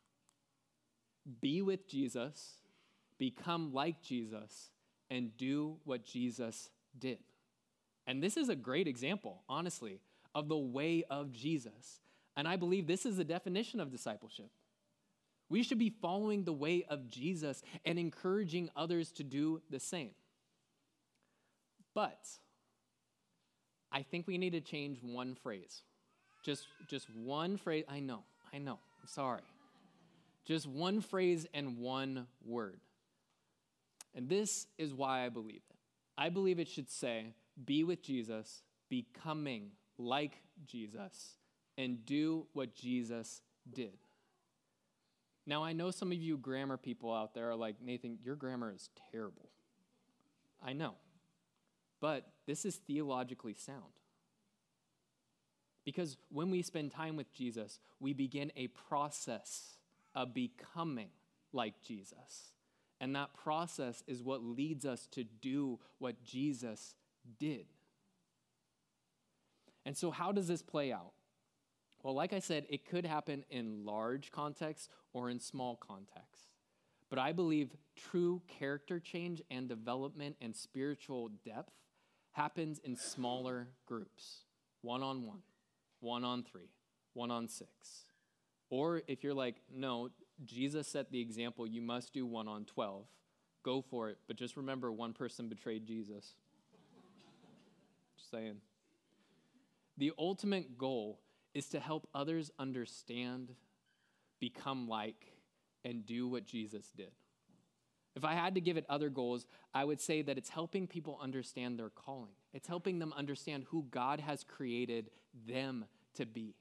Be 1.40 1.62
with 1.62 1.88
Jesus, 1.88 2.54
become 3.18 3.72
like 3.72 4.02
Jesus, 4.02 4.70
and 5.10 5.36
do 5.36 5.76
what 5.84 6.04
Jesus 6.04 6.70
did. 6.98 7.18
And 8.06 8.22
this 8.22 8.36
is 8.36 8.48
a 8.48 8.56
great 8.56 8.88
example, 8.88 9.42
honestly, 9.48 10.00
of 10.34 10.48
the 10.48 10.56
way 10.56 11.04
of 11.10 11.30
Jesus. 11.32 12.00
And 12.36 12.48
I 12.48 12.56
believe 12.56 12.86
this 12.86 13.04
is 13.04 13.16
the 13.16 13.24
definition 13.24 13.80
of 13.80 13.90
discipleship. 13.90 14.50
We 15.50 15.62
should 15.62 15.78
be 15.78 15.90
following 15.90 16.44
the 16.44 16.52
way 16.52 16.84
of 16.88 17.08
Jesus 17.08 17.62
and 17.84 17.98
encouraging 17.98 18.70
others 18.76 19.12
to 19.12 19.24
do 19.24 19.62
the 19.70 19.80
same. 19.80 20.10
But 21.94 22.18
I 23.90 24.02
think 24.02 24.26
we 24.26 24.38
need 24.38 24.50
to 24.50 24.60
change 24.60 24.98
one 25.02 25.34
phrase. 25.34 25.82
Just, 26.44 26.66
just 26.88 27.08
one 27.10 27.56
phrase. 27.56 27.84
I 27.88 28.00
know, 28.00 28.22
I 28.52 28.58
know, 28.58 28.78
I'm 29.00 29.08
sorry. 29.08 29.42
Just 30.44 30.66
one 30.66 31.00
phrase 31.00 31.46
and 31.52 31.78
one 31.78 32.26
word. 32.44 32.80
And 34.14 34.28
this 34.28 34.66
is 34.78 34.94
why 34.94 35.24
I 35.24 35.28
believe 35.28 35.62
it. 35.68 35.76
I 36.16 36.30
believe 36.30 36.58
it 36.58 36.68
should 36.68 36.90
say, 36.90 37.34
be 37.64 37.84
with 37.84 38.02
Jesus, 38.02 38.62
becoming 38.88 39.72
like 39.98 40.42
Jesus, 40.66 41.36
and 41.76 42.04
do 42.06 42.46
what 42.52 42.74
Jesus 42.74 43.42
did. 43.72 43.98
Now, 45.46 45.64
I 45.64 45.72
know 45.72 45.90
some 45.90 46.12
of 46.12 46.18
you 46.18 46.36
grammar 46.36 46.76
people 46.76 47.12
out 47.12 47.34
there 47.34 47.50
are 47.50 47.56
like, 47.56 47.76
Nathan, 47.80 48.18
your 48.22 48.36
grammar 48.36 48.72
is 48.74 48.90
terrible. 49.12 49.48
I 50.62 50.72
know. 50.72 50.94
But 52.00 52.26
this 52.46 52.64
is 52.64 52.76
theologically 52.76 53.54
sound. 53.54 53.82
Because 55.84 56.16
when 56.30 56.50
we 56.50 56.62
spend 56.62 56.92
time 56.92 57.16
with 57.16 57.32
Jesus, 57.32 57.80
we 57.98 58.12
begin 58.12 58.52
a 58.56 58.66
process 58.68 59.78
of 60.14 60.34
becoming 60.34 61.08
like 61.52 61.80
Jesus. 61.82 62.52
And 63.00 63.14
that 63.16 63.34
process 63.34 64.02
is 64.06 64.22
what 64.22 64.42
leads 64.42 64.84
us 64.84 65.06
to 65.12 65.24
do 65.24 65.78
what 65.98 66.22
Jesus 66.22 66.94
did. 67.38 67.66
And 69.86 69.96
so, 69.96 70.10
how 70.10 70.32
does 70.32 70.48
this 70.48 70.60
play 70.60 70.92
out? 70.92 71.12
Well, 72.02 72.14
like 72.14 72.32
I 72.32 72.38
said, 72.40 72.66
it 72.68 72.84
could 72.84 73.06
happen 73.06 73.44
in 73.50 73.84
large 73.84 74.30
contexts 74.30 74.88
or 75.12 75.30
in 75.30 75.40
small 75.40 75.76
contexts. 75.76 76.48
But 77.08 77.18
I 77.18 77.32
believe 77.32 77.70
true 77.96 78.42
character 78.46 79.00
change 79.00 79.42
and 79.50 79.68
development 79.68 80.36
and 80.40 80.54
spiritual 80.54 81.30
depth 81.44 81.72
happens 82.38 82.80
in 82.84 82.94
smaller 82.94 83.66
groups 83.84 84.44
one 84.82 85.02
on 85.02 85.26
one, 85.26 85.42
one 85.98 86.22
on 86.22 86.44
three, 86.44 86.70
one 87.12 87.32
on 87.32 87.48
six. 87.48 88.04
Or 88.70 89.02
if 89.08 89.24
you're 89.24 89.34
like, 89.34 89.56
no, 89.74 90.10
Jesus 90.44 90.86
set 90.86 91.10
the 91.10 91.20
example, 91.20 91.66
you 91.66 91.82
must 91.82 92.12
do 92.12 92.24
one 92.24 92.46
on 92.46 92.64
12, 92.64 93.06
go 93.64 93.82
for 93.82 94.08
it. 94.10 94.18
But 94.28 94.36
just 94.36 94.56
remember, 94.56 94.92
one 94.92 95.14
person 95.14 95.48
betrayed 95.48 95.84
Jesus. 95.84 96.34
just 98.16 98.30
saying. 98.30 98.58
The 99.96 100.12
ultimate 100.16 100.78
goal 100.78 101.18
is 101.54 101.66
to 101.70 101.80
help 101.80 102.08
others 102.14 102.52
understand, 102.56 103.52
become 104.38 104.86
like, 104.86 105.32
and 105.84 106.06
do 106.06 106.28
what 106.28 106.46
Jesus 106.46 106.92
did. 106.96 107.10
If 108.16 108.24
I 108.24 108.34
had 108.34 108.54
to 108.54 108.60
give 108.60 108.76
it 108.76 108.84
other 108.88 109.10
goals, 109.10 109.46
I 109.72 109.84
would 109.84 110.00
say 110.00 110.22
that 110.22 110.38
it's 110.38 110.48
helping 110.48 110.86
people 110.86 111.18
understand 111.22 111.78
their 111.78 111.90
calling. 111.90 112.32
It's 112.52 112.66
helping 112.66 112.98
them 112.98 113.12
understand 113.16 113.64
who 113.68 113.86
God 113.90 114.20
has 114.20 114.44
created 114.44 115.10
them 115.46 115.84
to 116.14 116.26
be. 116.26 116.54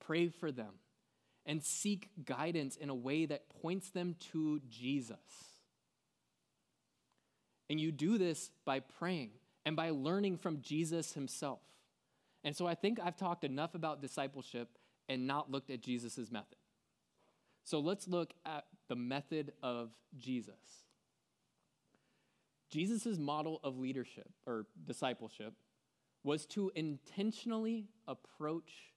Pray 0.00 0.28
for 0.28 0.52
them 0.52 0.74
and 1.46 1.62
seek 1.62 2.10
guidance 2.24 2.76
in 2.76 2.88
a 2.88 2.94
way 2.94 3.26
that 3.26 3.48
points 3.60 3.90
them 3.90 4.16
to 4.32 4.60
Jesus. 4.68 5.18
And 7.68 7.80
you 7.80 7.92
do 7.92 8.18
this 8.18 8.50
by 8.64 8.80
praying 8.80 9.30
and 9.64 9.74
by 9.74 9.90
learning 9.90 10.36
from 10.38 10.60
Jesus 10.60 11.14
himself. 11.14 11.60
And 12.44 12.54
so 12.54 12.66
I 12.66 12.74
think 12.74 13.00
I've 13.02 13.16
talked 13.16 13.44
enough 13.44 13.74
about 13.74 14.02
discipleship 14.02 14.68
and 15.08 15.26
not 15.26 15.50
looked 15.50 15.70
at 15.70 15.80
Jesus' 15.80 16.30
method. 16.30 16.58
So 17.64 17.80
let's 17.80 18.06
look 18.06 18.32
at 18.44 18.64
the 18.88 18.96
method 18.96 19.52
of 19.62 19.90
Jesus. 20.16 20.82
Jesus' 22.70 23.18
model 23.18 23.60
of 23.64 23.78
leadership 23.78 24.30
or 24.46 24.66
discipleship 24.86 25.54
was 26.22 26.46
to 26.46 26.70
intentionally 26.74 27.88
approach 28.06 28.92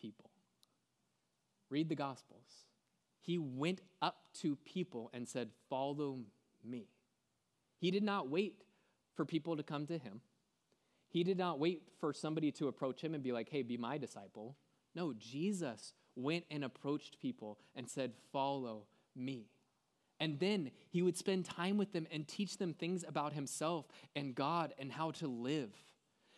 people. 0.00 0.30
Read 1.68 1.88
the 1.88 1.94
Gospels. 1.94 2.66
He 3.20 3.38
went 3.38 3.80
up 4.00 4.16
to 4.40 4.56
people 4.56 5.10
and 5.12 5.28
said, 5.28 5.50
Follow 5.68 6.20
me. 6.64 6.88
He 7.78 7.90
did 7.90 8.02
not 8.02 8.28
wait 8.28 8.62
for 9.14 9.24
people 9.24 9.56
to 9.56 9.62
come 9.62 9.86
to 9.86 9.98
him. 9.98 10.20
He 11.08 11.24
did 11.24 11.36
not 11.36 11.58
wait 11.58 11.82
for 11.98 12.12
somebody 12.12 12.52
to 12.52 12.68
approach 12.68 13.02
him 13.02 13.14
and 13.14 13.22
be 13.22 13.32
like, 13.32 13.48
hey, 13.50 13.62
be 13.62 13.76
my 13.76 13.98
disciple. 13.98 14.56
No, 14.94 15.12
Jesus 15.12 15.92
went 16.16 16.44
and 16.50 16.64
approached 16.64 17.20
people 17.20 17.58
and 17.74 17.88
said, 17.88 18.12
follow 18.32 18.84
me. 19.16 19.46
And 20.18 20.38
then 20.38 20.70
he 20.90 21.00
would 21.00 21.16
spend 21.16 21.46
time 21.46 21.78
with 21.78 21.92
them 21.92 22.06
and 22.12 22.28
teach 22.28 22.58
them 22.58 22.74
things 22.74 23.04
about 23.08 23.32
himself 23.32 23.86
and 24.14 24.34
God 24.34 24.74
and 24.78 24.92
how 24.92 25.12
to 25.12 25.26
live. 25.26 25.70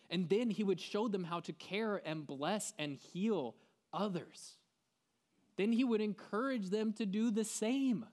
And 0.09 0.29
then 0.29 0.49
he 0.49 0.63
would 0.63 0.79
show 0.79 1.07
them 1.07 1.25
how 1.25 1.41
to 1.41 1.53
care 1.53 2.01
and 2.05 2.25
bless 2.25 2.73
and 2.79 2.95
heal 2.95 3.55
others. 3.91 4.57
Then 5.57 5.73
he 5.73 5.83
would 5.83 6.01
encourage 6.01 6.69
them 6.69 6.93
to 6.93 7.05
do 7.05 7.29
the 7.29 7.43
same. 7.43 8.05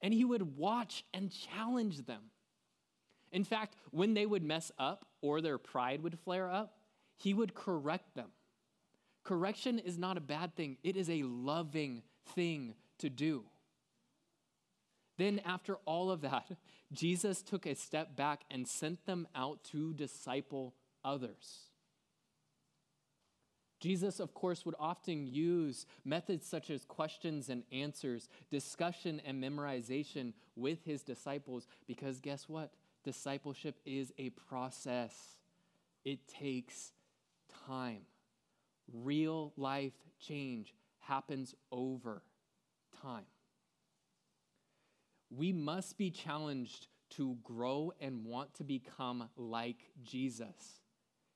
And 0.00 0.14
he 0.14 0.24
would 0.24 0.56
watch 0.56 1.04
and 1.12 1.30
challenge 1.30 2.06
them. 2.06 2.22
In 3.32 3.44
fact, 3.44 3.76
when 3.90 4.14
they 4.14 4.26
would 4.26 4.44
mess 4.44 4.70
up 4.78 5.06
or 5.20 5.40
their 5.40 5.58
pride 5.58 6.02
would 6.02 6.18
flare 6.20 6.50
up, 6.50 6.76
he 7.16 7.34
would 7.34 7.54
correct 7.54 8.14
them. 8.14 8.28
Correction 9.24 9.78
is 9.78 9.98
not 9.98 10.16
a 10.16 10.20
bad 10.20 10.54
thing, 10.56 10.78
it 10.82 10.96
is 10.96 11.08
a 11.08 11.22
loving 11.22 12.02
thing 12.34 12.74
to 12.98 13.08
do. 13.08 13.44
Then, 15.18 15.40
after 15.44 15.76
all 15.84 16.10
of 16.10 16.22
that, 16.22 16.50
Jesus 16.92 17.42
took 17.42 17.66
a 17.66 17.74
step 17.74 18.16
back 18.16 18.42
and 18.50 18.66
sent 18.66 19.06
them 19.06 19.28
out 19.34 19.62
to 19.64 19.94
disciple 19.94 20.74
others. 21.04 21.70
Jesus, 23.82 24.20
of 24.20 24.32
course, 24.32 24.64
would 24.64 24.76
often 24.78 25.26
use 25.26 25.86
methods 26.04 26.46
such 26.46 26.70
as 26.70 26.84
questions 26.84 27.48
and 27.48 27.64
answers, 27.72 28.28
discussion 28.48 29.20
and 29.26 29.42
memorization 29.42 30.34
with 30.54 30.84
his 30.84 31.02
disciples, 31.02 31.66
because 31.88 32.20
guess 32.20 32.48
what? 32.48 32.70
Discipleship 33.04 33.80
is 33.84 34.12
a 34.18 34.30
process, 34.30 35.36
it 36.04 36.28
takes 36.28 36.92
time. 37.66 38.02
Real 38.90 39.52
life 39.56 39.92
change 40.18 40.74
happens 41.00 41.54
over 41.70 42.22
time. 43.02 43.24
We 45.30 45.52
must 45.52 45.96
be 45.98 46.10
challenged 46.10 46.88
to 47.10 47.36
grow 47.42 47.92
and 48.00 48.24
want 48.24 48.54
to 48.54 48.64
become 48.64 49.28
like 49.36 49.90
Jesus. 50.02 50.80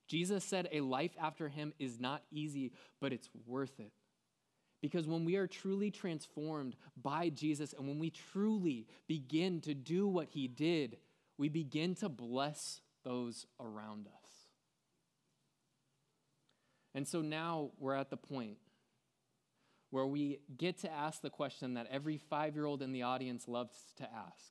Jesus 0.09 0.45
said 0.45 0.69
a 0.71 0.81
life 0.81 1.13
after 1.21 1.49
him 1.49 1.73
is 1.79 1.99
not 1.99 2.23
easy, 2.31 2.73
but 3.01 3.13
it's 3.13 3.29
worth 3.47 3.79
it. 3.81 3.93
Because 4.81 5.07
when 5.07 5.25
we 5.25 5.37
are 5.37 5.47
truly 5.47 5.91
transformed 5.91 6.77
by 7.03 7.31
Jesus 7.31 7.73
and 7.73 7.89
when 7.89 7.99
we 7.99 8.11
truly 8.11 8.87
begin 9.09 9.61
to 9.63 9.75
do 9.75 10.07
what 10.07 10.29
he 10.31 10.47
did, 10.47 10.99
we 11.39 11.49
begin 11.49 11.95
to 11.97 12.09
bless 12.09 12.81
those 13.05 13.47
around 13.59 14.07
us. 14.07 14.26
And 16.97 17.07
so 17.07 17.21
now 17.21 17.73
we're 17.79 17.95
at 17.95 18.09
the 18.09 18.17
point 18.17 18.57
where 19.91 20.07
we 20.07 20.41
get 20.57 20.79
to 20.79 20.91
ask 20.91 21.21
the 21.21 21.29
question 21.29 21.75
that 21.75 21.87
every 21.91 22.17
five 22.17 22.55
year 22.55 22.65
old 22.65 22.81
in 22.81 22.91
the 22.91 23.03
audience 23.03 23.47
loves 23.47 23.77
to 23.99 24.05
ask 24.05 24.51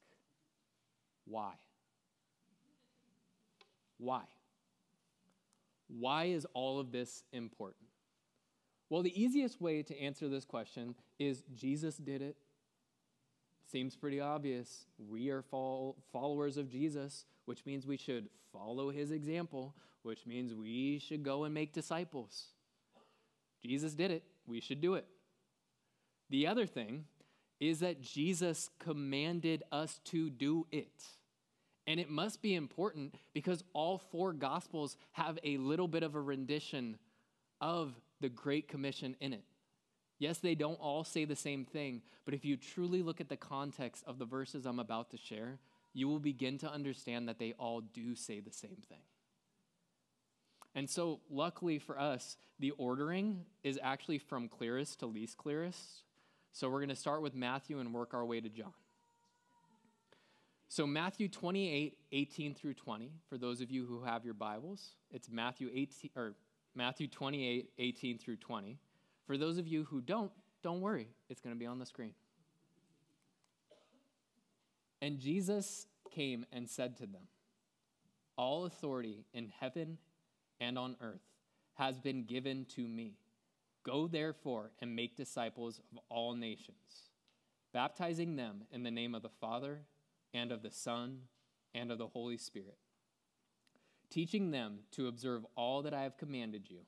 why? 1.26 1.54
Why? 3.98 4.22
Why 5.88 6.26
is 6.26 6.46
all 6.54 6.80
of 6.80 6.92
this 6.92 7.24
important? 7.34 7.88
Well, 8.92 9.02
the 9.02 9.20
easiest 9.20 9.60
way 9.60 9.82
to 9.82 10.00
answer 10.00 10.30
this 10.30 10.46
question 10.46 10.94
is 11.18 11.42
Jesus 11.56 11.98
did 11.98 12.22
it. 12.22 12.38
Seems 13.72 13.96
pretty 13.96 14.22
obvious. 14.22 14.86
We 15.00 15.30
are 15.30 15.44
followers 16.12 16.58
of 16.58 16.70
Jesus, 16.70 17.26
which 17.46 17.66
means 17.66 17.88
we 17.88 17.98
should 17.98 18.30
follow 18.54 18.92
his 18.92 19.10
example, 19.10 19.74
which 20.06 20.26
means 20.26 20.54
we 20.54 21.00
should 21.00 21.24
go 21.24 21.44
and 21.44 21.54
make 21.54 21.74
disciples. 21.74 22.46
Jesus 23.66 23.94
did 23.94 24.12
it. 24.12 24.24
We 24.46 24.62
should 24.62 24.80
do 24.80 24.94
it. 24.94 25.06
The 26.30 26.48
other 26.48 26.68
thing 26.68 27.06
is 27.60 27.80
that 27.80 28.02
Jesus 28.02 28.70
commanded 28.80 29.64
us 29.72 30.00
to 30.06 30.30
do 30.30 30.68
it. 30.72 31.04
And 31.88 32.00
it 32.00 32.10
must 32.10 32.42
be 32.42 32.56
important 32.56 33.16
because 33.34 33.64
all 33.74 33.98
four 33.98 34.34
gospels 34.34 34.98
have 35.14 35.40
a 35.44 35.58
little 35.58 35.88
bit 35.88 36.04
of 36.04 36.16
a 36.16 36.22
rendition 36.22 36.98
of 37.62 37.94
the 38.22 38.30
Great 38.30 38.68
Commission 38.68 39.16
in 39.20 39.34
it. 39.34 39.44
Yes, 40.20 40.38
they 40.38 40.56
don't 40.56 40.80
all 40.80 41.04
say 41.04 41.26
the 41.26 41.36
same 41.36 41.66
thing, 41.66 42.02
but 42.26 42.34
if 42.34 42.46
you 42.46 42.58
truly 42.58 43.02
look 43.02 43.20
at 43.22 43.30
the 43.30 43.38
context 43.38 44.04
of 44.08 44.18
the 44.18 44.26
verses 44.26 44.66
I'm 44.66 44.80
about 44.80 45.12
to 45.12 45.18
share, 45.18 45.60
you 45.94 46.08
will 46.08 46.20
begin 46.20 46.58
to 46.60 46.72
understand 46.72 47.28
that 47.28 47.40
they 47.40 47.54
all 47.58 47.82
do 47.82 48.16
say 48.16 48.40
the 48.40 48.52
same 48.52 48.78
thing. 48.88 49.02
And 50.76 50.90
so, 50.90 51.22
luckily 51.32 51.80
for 51.80 51.98
us, 51.98 52.36
the 52.60 52.72
ordering 52.72 53.46
is 53.64 53.80
actually 53.82 54.18
from 54.18 54.50
clearest 54.50 55.00
to 55.00 55.06
least 55.06 55.38
clearest. 55.38 56.04
So, 56.52 56.70
we're 56.70 56.80
going 56.80 56.90
to 56.90 56.96
start 56.96 57.22
with 57.22 57.34
Matthew 57.34 57.80
and 57.80 57.94
work 57.94 58.14
our 58.14 58.26
way 58.26 58.42
to 58.42 58.50
John. 58.50 58.74
So, 60.68 60.86
Matthew 60.86 61.30
28, 61.30 61.98
18 62.12 62.54
through 62.54 62.74
20, 62.74 63.12
for 63.30 63.38
those 63.38 63.62
of 63.62 63.72
you 63.72 63.86
who 63.86 64.04
have 64.04 64.26
your 64.26 64.34
Bibles, 64.34 64.96
it's 65.12 65.30
Matthew 65.30 65.70
18, 65.74 66.12
or 66.18 66.34
Matthew 66.76 67.08
28, 67.08 67.70
18 67.80 68.18
through 68.18 68.36
20. 68.36 68.78
For 69.26 69.38
those 69.38 69.58
of 69.58 69.68
you 69.68 69.86
who 69.86 70.02
don't, 70.02 70.32
don't 70.62 70.82
worry, 70.82 71.08
it's 71.30 71.40
going 71.40 71.56
to 71.56 71.60
be 71.60 71.66
on 71.66 71.80
the 71.80 71.86
screen. 71.86 72.14
And 75.02 75.20
Jesus 75.20 75.88
came 76.14 76.46
and 76.52 76.70
said 76.70 76.98
to 76.98 77.04
them, 77.04 77.28
All 78.38 78.66
authority 78.66 79.26
in 79.34 79.54
heaven 79.60 80.00
and 80.60 80.78
on 80.78 80.96
earth 81.02 81.22
has 81.76 82.00
been 82.00 82.24
given 82.24 82.66
to 82.76 82.88
me. 82.88 83.18
Go 83.84 84.08
therefore 84.08 84.72
and 84.82 84.96
make 84.96 85.16
disciples 85.16 85.80
of 85.92 86.00
all 86.10 86.34
nations, 86.34 87.12
baptizing 87.74 88.36
them 88.36 88.64
in 88.72 88.84
the 88.84 88.92
name 88.92 89.14
of 89.14 89.22
the 89.22 89.30
Father 89.30 89.82
and 90.34 90.52
of 90.52 90.64
the 90.64 90.72
Son 90.72 91.20
and 91.74 91.92
of 91.92 91.98
the 91.98 92.08
Holy 92.08 92.38
Spirit, 92.38 92.78
teaching 94.10 94.52
them 94.52 94.80
to 94.92 95.08
observe 95.08 95.46
all 95.56 95.84
that 95.84 95.94
I 95.94 96.04
have 96.04 96.18
commanded 96.18 96.70
you. 96.70 96.80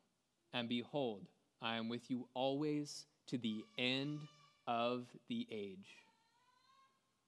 And 0.53 0.67
behold, 0.67 1.27
I 1.61 1.75
am 1.75 1.89
with 1.89 2.09
you 2.09 2.27
always 2.33 3.05
to 3.27 3.37
the 3.37 3.63
end 3.77 4.19
of 4.65 5.05
the 5.27 5.45
age. 5.51 5.97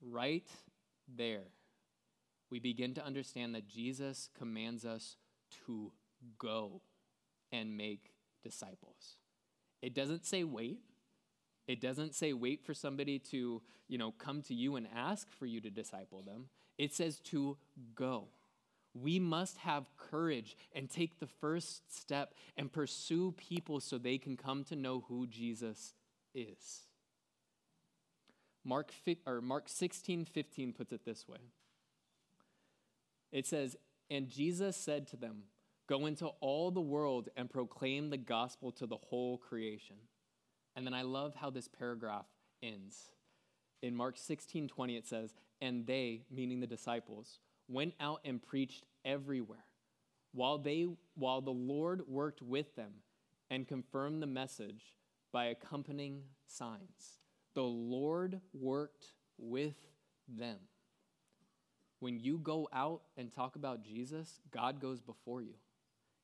Right 0.02 0.48
there, 1.16 1.48
we 2.50 2.60
begin 2.60 2.94
to 2.96 3.06
understand 3.06 3.54
that 3.54 3.68
Jesus 3.68 4.30
commands 4.38 4.86
us 4.86 5.18
to 5.68 5.92
go 6.38 6.82
and 7.52 7.78
make 7.78 8.12
disciples. 8.44 9.18
It 9.82 9.94
doesn't 9.94 10.26
say 10.26 10.44
wait. 10.44 10.80
It 11.68 11.82
doesn't 11.82 12.16
say 12.16 12.34
wait 12.34 12.66
for 12.66 12.74
somebody 12.74 13.20
to, 13.32 13.62
you 13.88 13.98
know, 13.98 14.12
come 14.12 14.42
to 14.44 14.54
you 14.54 14.76
and 14.76 14.88
ask 14.96 15.30
for 15.32 15.46
you 15.46 15.62
to 15.62 15.70
disciple 15.70 16.22
them. 16.22 16.46
It 16.78 16.94
says 16.94 17.20
to 17.26 17.58
go. 17.96 18.30
We 18.96 19.20
must 19.20 19.58
have 19.58 19.86
courage 19.98 20.58
and 20.74 20.90
take 20.90 21.20
the 21.20 21.28
first 21.28 21.96
step 21.96 22.34
and 22.58 22.72
pursue 22.72 23.34
people 23.38 23.80
so 23.80 23.98
they 23.98 24.18
can 24.18 24.36
come 24.36 24.64
to 24.66 24.76
know 24.76 25.06
who 25.08 25.28
Jesus 25.28 25.94
is. 26.34 26.88
Mark, 28.66 28.92
or 29.26 29.42
Mark 29.42 29.70
16, 29.70 30.26
15 30.26 30.74
puts 30.74 30.92
it 30.92 31.06
this 31.06 31.28
way. 31.28 31.40
It 33.32 33.46
says, 33.46 33.78
And 34.10 34.28
Jesus 34.28 34.76
said 34.76 35.08
to 35.10 35.18
them, 35.18 35.44
Go 35.90 36.06
into 36.06 36.28
all 36.40 36.70
the 36.70 36.80
world 36.80 37.30
and 37.36 37.50
proclaim 37.50 38.12
the 38.12 38.18
gospel 38.18 38.72
to 38.74 38.86
the 38.86 38.98
whole 39.10 39.40
creation. 39.40 39.96
And 40.76 40.86
then 40.86 40.94
I 40.94 41.02
love 41.02 41.34
how 41.34 41.50
this 41.50 41.68
paragraph 41.68 42.28
ends. 42.62 42.96
In 43.82 43.96
Mark 43.96 44.16
16, 44.16 44.68
20, 44.68 44.98
it 44.98 45.08
says, 45.08 45.34
And 45.60 45.88
they, 45.88 46.26
meaning 46.30 46.60
the 46.60 46.68
disciples, 46.68 47.40
went 47.68 47.96
out 48.00 48.22
and 48.24 48.40
preached 48.40 48.86
everywhere, 49.04 49.66
while, 50.32 50.60
they, 50.60 50.86
while 51.16 51.42
the 51.42 51.50
Lord 51.50 52.04
worked 52.08 52.44
with 52.44 52.76
them 52.76 52.92
and 53.50 53.68
confirmed 53.68 54.22
the 54.22 54.28
message 54.28 54.94
by 55.34 55.46
accompanying 55.46 56.22
signs. 56.46 57.18
The 57.56 57.64
Lord 57.64 58.42
worked 58.54 59.08
with 59.40 59.88
them. 60.28 60.58
When 62.00 62.20
you 62.20 62.38
go 62.38 62.70
out 62.72 63.02
and 63.18 63.34
talk 63.34 63.56
about 63.56 63.84
Jesus, 63.84 64.40
God 64.52 64.80
goes 64.80 65.02
before 65.02 65.42
you. 65.42 65.56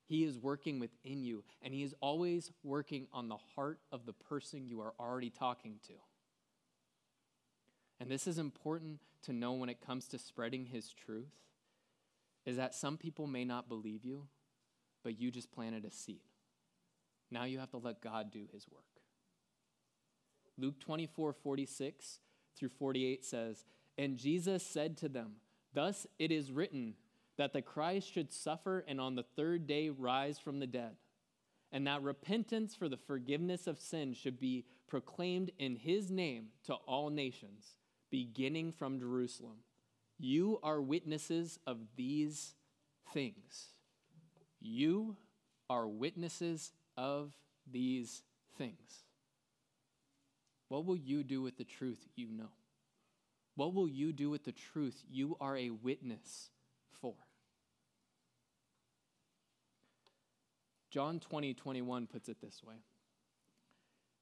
He 0.07 0.23
is 0.23 0.37
working 0.37 0.79
within 0.79 1.23
you, 1.23 1.43
and 1.61 1.73
He 1.73 1.83
is 1.83 1.95
always 1.99 2.51
working 2.63 3.07
on 3.11 3.27
the 3.27 3.37
heart 3.55 3.79
of 3.91 4.05
the 4.05 4.13
person 4.13 4.67
you 4.67 4.81
are 4.81 4.93
already 4.99 5.29
talking 5.29 5.79
to. 5.87 5.93
And 7.99 8.09
this 8.09 8.27
is 8.27 8.37
important 8.37 8.99
to 9.23 9.33
know 9.33 9.53
when 9.53 9.69
it 9.69 9.81
comes 9.81 10.07
to 10.09 10.19
spreading 10.19 10.65
His 10.65 10.91
truth 10.91 11.33
is 12.45 12.57
that 12.57 12.75
some 12.75 12.97
people 12.97 13.27
may 13.27 13.43
not 13.43 13.67
believe 13.67 14.05
you, 14.05 14.27
but 15.03 15.19
you 15.19 15.31
just 15.31 15.51
planted 15.51 15.85
a 15.85 15.91
seed. 15.91 16.21
Now 17.31 17.45
you 17.45 17.59
have 17.59 17.71
to 17.71 17.77
let 17.77 18.01
God 18.01 18.31
do 18.31 18.45
his 18.51 18.67
work. 18.69 18.83
Luke 20.57 20.79
24, 20.79 21.33
46 21.33 22.19
through 22.57 22.69
48 22.69 23.25
says, 23.25 23.65
And 23.97 24.17
Jesus 24.17 24.65
said 24.65 24.97
to 24.97 25.09
them, 25.09 25.33
Thus 25.73 26.07
it 26.17 26.31
is 26.31 26.51
written, 26.51 26.93
that 27.37 27.53
the 27.53 27.61
Christ 27.61 28.11
should 28.11 28.31
suffer 28.31 28.83
and 28.87 28.99
on 28.99 29.15
the 29.15 29.25
third 29.35 29.67
day 29.67 29.89
rise 29.89 30.39
from 30.39 30.59
the 30.59 30.67
dead, 30.67 30.95
and 31.71 31.87
that 31.87 32.01
repentance 32.01 32.75
for 32.75 32.87
the 32.87 32.97
forgiveness 32.97 33.67
of 33.67 33.79
sins 33.79 34.17
should 34.17 34.39
be 34.39 34.65
proclaimed 34.87 35.51
in 35.59 35.75
his 35.75 36.09
name 36.11 36.47
to 36.65 36.73
all 36.73 37.09
nations, 37.09 37.75
beginning 38.09 38.71
from 38.71 38.99
Jerusalem. 38.99 39.57
You 40.17 40.59
are 40.63 40.81
witnesses 40.81 41.59
of 41.67 41.79
these 41.97 42.53
things. 43.13 43.69
You 44.61 45.17
are 45.69 45.87
witnesses 45.87 46.71
of 46.95 47.33
these 47.69 48.21
things. 48.57 49.03
What 50.69 50.85
will 50.85 50.95
you 50.95 51.23
do 51.23 51.41
with 51.41 51.57
the 51.57 51.63
truth 51.63 52.07
you 52.15 52.29
know? 52.31 52.51
What 53.55 53.73
will 53.73 53.87
you 53.87 54.13
do 54.13 54.29
with 54.29 54.45
the 54.45 54.51
truth 54.51 55.03
you 55.09 55.37
are 55.39 55.57
a 55.57 55.69
witness 55.69 56.49
for? 57.01 57.15
John 60.91 61.19
20, 61.19 61.53
21 61.53 62.07
puts 62.07 62.29
it 62.29 62.37
this 62.41 62.63
way. 62.63 62.75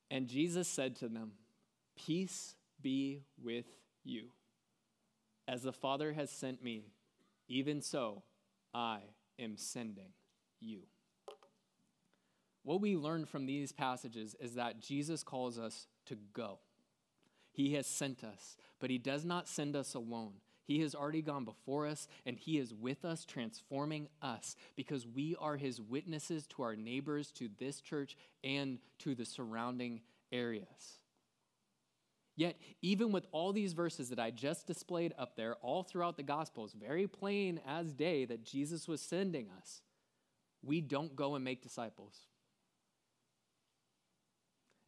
And 0.09 0.27
Jesus 0.27 0.67
said 0.67 0.95
to 0.97 1.07
them, 1.07 1.33
Peace 1.95 2.55
be 2.81 3.21
with 3.41 3.65
you. 4.03 4.29
As 5.47 5.61
the 5.61 5.73
Father 5.73 6.13
has 6.13 6.31
sent 6.31 6.63
me, 6.63 6.85
even 7.47 7.81
so 7.81 8.23
I 8.73 8.99
am 9.37 9.57
sending 9.57 10.13
you. 10.59 10.79
What 12.63 12.81
we 12.81 12.95
learn 12.95 13.25
from 13.25 13.45
these 13.45 13.71
passages 13.71 14.35
is 14.39 14.55
that 14.55 14.79
Jesus 14.79 15.21
calls 15.21 15.59
us 15.59 15.87
to 16.05 16.17
go. 16.33 16.59
He 17.51 17.73
has 17.73 17.85
sent 17.85 18.23
us, 18.23 18.57
but 18.79 18.89
He 18.89 18.97
does 18.97 19.25
not 19.25 19.47
send 19.47 19.75
us 19.75 19.93
alone. 19.93 20.33
He 20.65 20.79
has 20.81 20.95
already 20.95 21.21
gone 21.21 21.45
before 21.45 21.87
us, 21.87 22.07
and 22.25 22.37
He 22.37 22.57
is 22.57 22.73
with 22.73 23.03
us, 23.05 23.25
transforming 23.25 24.07
us 24.21 24.55
because 24.75 25.05
we 25.05 25.35
are 25.39 25.57
His 25.57 25.81
witnesses 25.81 26.47
to 26.47 26.63
our 26.63 26.75
neighbors, 26.75 27.31
to 27.33 27.49
this 27.59 27.81
church, 27.81 28.15
and 28.43 28.79
to 28.99 29.15
the 29.15 29.25
surrounding 29.25 30.01
areas. 30.31 30.99
Yet, 32.35 32.55
even 32.81 33.11
with 33.11 33.27
all 33.31 33.53
these 33.53 33.73
verses 33.73 34.09
that 34.09 34.19
I 34.19 34.31
just 34.31 34.65
displayed 34.65 35.13
up 35.19 35.35
there, 35.35 35.55
all 35.61 35.83
throughout 35.83 36.17
the 36.17 36.23
Gospels, 36.23 36.73
very 36.73 37.07
plain 37.07 37.59
as 37.67 37.93
day 37.93 38.25
that 38.25 38.43
Jesus 38.43 38.87
was 38.87 39.01
sending 39.01 39.49
us, 39.57 39.81
we 40.63 40.81
don't 40.81 41.15
go 41.15 41.35
and 41.35 41.43
make 41.43 41.61
disciples. 41.61 42.15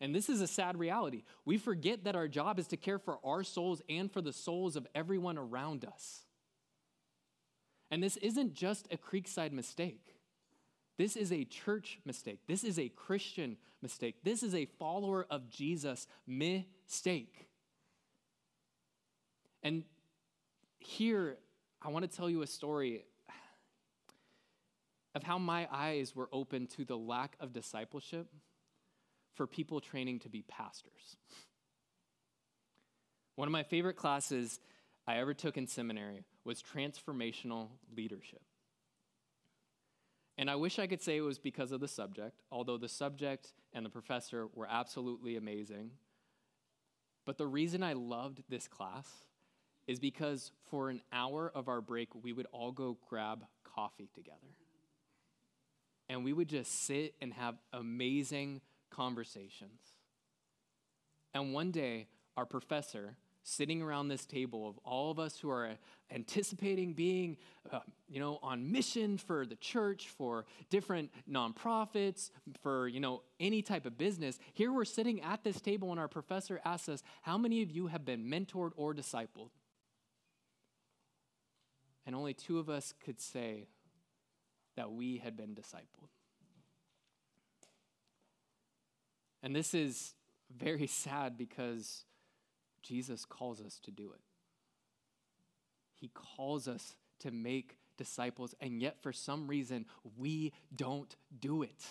And 0.02 0.14
this 0.14 0.30
is 0.30 0.42
a 0.42 0.48
sad 0.48 0.78
reality. 0.78 1.24
We 1.46 1.58
forget 1.58 2.04
that 2.04 2.16
our 2.16 2.28
job 2.28 2.60
is 2.60 2.68
to 2.68 2.78
care 2.78 3.00
for 3.00 3.18
our 3.24 3.44
souls 3.44 3.82
and 3.88 4.12
for 4.12 4.22
the 4.22 4.34
souls 4.34 4.76
of 4.76 4.88
everyone 4.94 5.38
around 5.38 5.86
us. 5.86 6.26
And 7.90 8.04
this 8.04 8.18
isn't 8.18 8.54
just 8.54 8.88
a 8.92 8.98
Creekside 8.98 9.52
mistake. 9.52 10.16
This 10.98 11.16
is 11.16 11.32
a 11.32 11.46
church 11.46 12.00
mistake. 12.06 12.40
This 12.48 12.64
is 12.64 12.80
a 12.80 12.90
Christian 12.90 13.58
mistake. 13.82 14.16
This 14.24 14.44
is 14.44 14.56
a 14.56 14.66
follower 14.66 15.26
of 15.30 15.50
Jesus 15.50 16.08
mistake. 16.28 17.48
And 19.64 19.84
here, 20.80 21.38
I 21.82 21.90
want 21.90 22.10
to 22.10 22.18
tell 22.18 22.30
you 22.30 22.42
a 22.42 22.48
story 22.48 23.06
of 25.14 25.24
how 25.24 25.38
my 25.38 25.68
eyes 25.72 26.16
were 26.16 26.30
open 26.32 26.68
to 26.68 26.86
the 26.86 26.98
lack 26.98 27.36
of 27.40 27.54
discipleship 27.54 28.28
for 29.36 29.46
people 29.46 29.80
training 29.80 30.20
to 30.20 30.30
be 30.30 30.42
pastors. 30.42 31.18
One 33.36 33.48
of 33.48 33.52
my 33.52 33.64
favorite 33.64 33.96
classes 33.98 34.60
I 35.08 35.18
ever 35.18 35.34
took 35.34 35.58
in 35.58 35.68
seminary 35.68 36.24
was 36.44 36.64
transformational 36.64 37.68
leadership. 37.96 38.42
And 40.38 40.50
I 40.50 40.56
wish 40.56 40.80
I 40.80 40.88
could 40.88 41.02
say 41.02 41.18
it 41.18 41.22
was 41.22 41.40
because 41.40 41.72
of 41.72 41.80
the 41.80 41.88
subject, 41.88 42.42
although 42.52 42.78
the 42.78 42.90
subject 42.90 43.54
and 43.74 43.86
the 43.86 43.90
professor 43.90 44.48
were 44.54 44.68
absolutely 44.70 45.38
amazing. 45.38 45.92
But 47.26 47.38
the 47.38 47.48
reason 47.48 47.84
I 47.84 47.94
loved 47.94 48.44
this 48.50 48.68
class 48.68 49.08
is 49.88 50.00
because 50.00 50.52
for 50.70 50.90
an 50.90 51.02
hour 51.14 51.52
of 51.54 51.68
our 51.68 51.82
break, 51.82 52.10
we 52.24 52.34
would 52.34 52.48
all 52.52 52.72
go 52.72 52.98
grab 53.08 53.46
coffee 53.64 54.10
together. 54.14 54.38
And 56.10 56.24
we 56.24 56.34
would 56.34 56.50
just 56.50 56.86
sit 56.86 57.16
and 57.22 57.34
have 57.34 57.56
amazing 57.74 58.62
conversations. 58.90 59.82
And 61.34 61.54
one 61.54 61.72
day, 61.72 62.08
our 62.38 62.46
professor, 62.46 63.18
sitting 63.46 63.82
around 63.82 64.08
this 64.08 64.26
table 64.26 64.68
of 64.68 64.80
all 64.84 65.12
of 65.12 65.20
us 65.20 65.38
who 65.38 65.50
are 65.50 65.70
anticipating 66.12 66.94
being 66.94 67.38
uh, 67.72 67.80
you 68.08 68.20
know 68.20 68.40
on 68.42 68.72
mission 68.72 69.18
for 69.18 69.46
the 69.46 69.56
church 69.58 70.10
for 70.10 70.46
different 70.72 71.12
nonprofits 71.30 72.32
for 72.64 72.88
you 72.88 73.00
know 73.00 73.22
any 73.40 73.62
type 73.62 73.86
of 73.86 73.98
business 74.00 74.40
here 74.54 74.74
we're 74.74 74.84
sitting 74.84 75.22
at 75.22 75.44
this 75.44 75.62
table 75.62 75.92
and 75.92 76.00
our 76.00 76.08
professor 76.08 76.60
asks 76.66 76.90
us 76.90 77.04
how 77.22 77.38
many 77.38 77.62
of 77.62 77.70
you 77.70 77.86
have 77.86 78.04
been 78.04 78.26
mentored 78.26 78.72
or 78.76 78.96
discipled 78.96 79.50
and 82.08 82.16
only 82.16 82.34
two 82.34 82.58
of 82.58 82.68
us 82.68 82.96
could 83.04 83.22
say 83.22 83.68
that 84.76 84.92
we 84.92 85.18
had 85.18 85.38
been 85.38 85.54
discipled 85.54 86.15
And 89.46 89.56
this 89.56 89.76
is 89.76 90.16
very 90.58 90.88
sad 91.06 91.38
because 91.38 92.04
Jesus 92.82 93.24
calls 93.24 93.62
us 93.62 93.80
to 93.84 93.92
do 93.92 94.12
it. 94.12 94.22
He 95.94 96.10
calls 96.10 96.68
us 96.68 96.96
to 97.20 97.32
make 97.32 97.78
disciples, 97.98 98.54
and 98.60 98.82
yet 98.82 99.02
for 99.02 99.14
some 99.14 99.48
reason, 99.48 99.86
we 100.18 100.52
don't 100.76 101.16
do 101.40 101.64
it. 101.64 101.86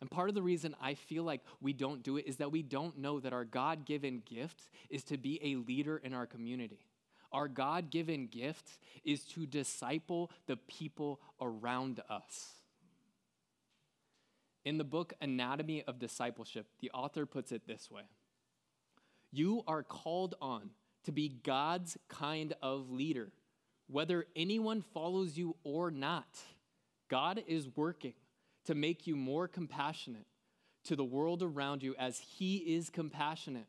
And 0.00 0.10
part 0.10 0.28
of 0.28 0.34
the 0.34 0.42
reason 0.42 0.74
I 0.80 0.94
feel 0.94 1.24
like 1.24 1.42
we 1.60 1.72
don't 1.72 2.02
do 2.02 2.16
it 2.16 2.26
is 2.26 2.36
that 2.36 2.52
we 2.52 2.62
don't 2.62 2.98
know 2.98 3.20
that 3.20 3.32
our 3.32 3.44
God 3.44 3.84
given 3.84 4.22
gift 4.24 4.68
is 4.90 5.04
to 5.04 5.18
be 5.18 5.40
a 5.42 5.56
leader 5.56 5.98
in 5.98 6.14
our 6.14 6.26
community. 6.26 6.86
Our 7.32 7.48
God 7.48 7.90
given 7.90 8.26
gift 8.26 8.78
is 9.04 9.24
to 9.26 9.44
disciple 9.44 10.30
the 10.46 10.56
people 10.56 11.20
around 11.40 12.00
us. 12.08 12.63
In 14.64 14.78
the 14.78 14.84
book 14.84 15.12
Anatomy 15.20 15.82
of 15.86 15.98
Discipleship, 15.98 16.66
the 16.80 16.90
author 16.92 17.26
puts 17.26 17.52
it 17.52 17.66
this 17.66 17.90
way 17.90 18.02
You 19.30 19.62
are 19.66 19.82
called 19.82 20.34
on 20.40 20.70
to 21.04 21.12
be 21.12 21.28
God's 21.28 21.98
kind 22.08 22.54
of 22.62 22.90
leader, 22.90 23.30
whether 23.88 24.26
anyone 24.34 24.80
follows 24.80 25.36
you 25.36 25.56
or 25.64 25.90
not. 25.90 26.38
God 27.10 27.42
is 27.46 27.68
working 27.76 28.14
to 28.64 28.74
make 28.74 29.06
you 29.06 29.14
more 29.14 29.46
compassionate 29.46 30.26
to 30.84 30.96
the 30.96 31.04
world 31.04 31.42
around 31.42 31.82
you 31.82 31.94
as 31.98 32.18
He 32.18 32.56
is 32.56 32.88
compassionate. 32.88 33.66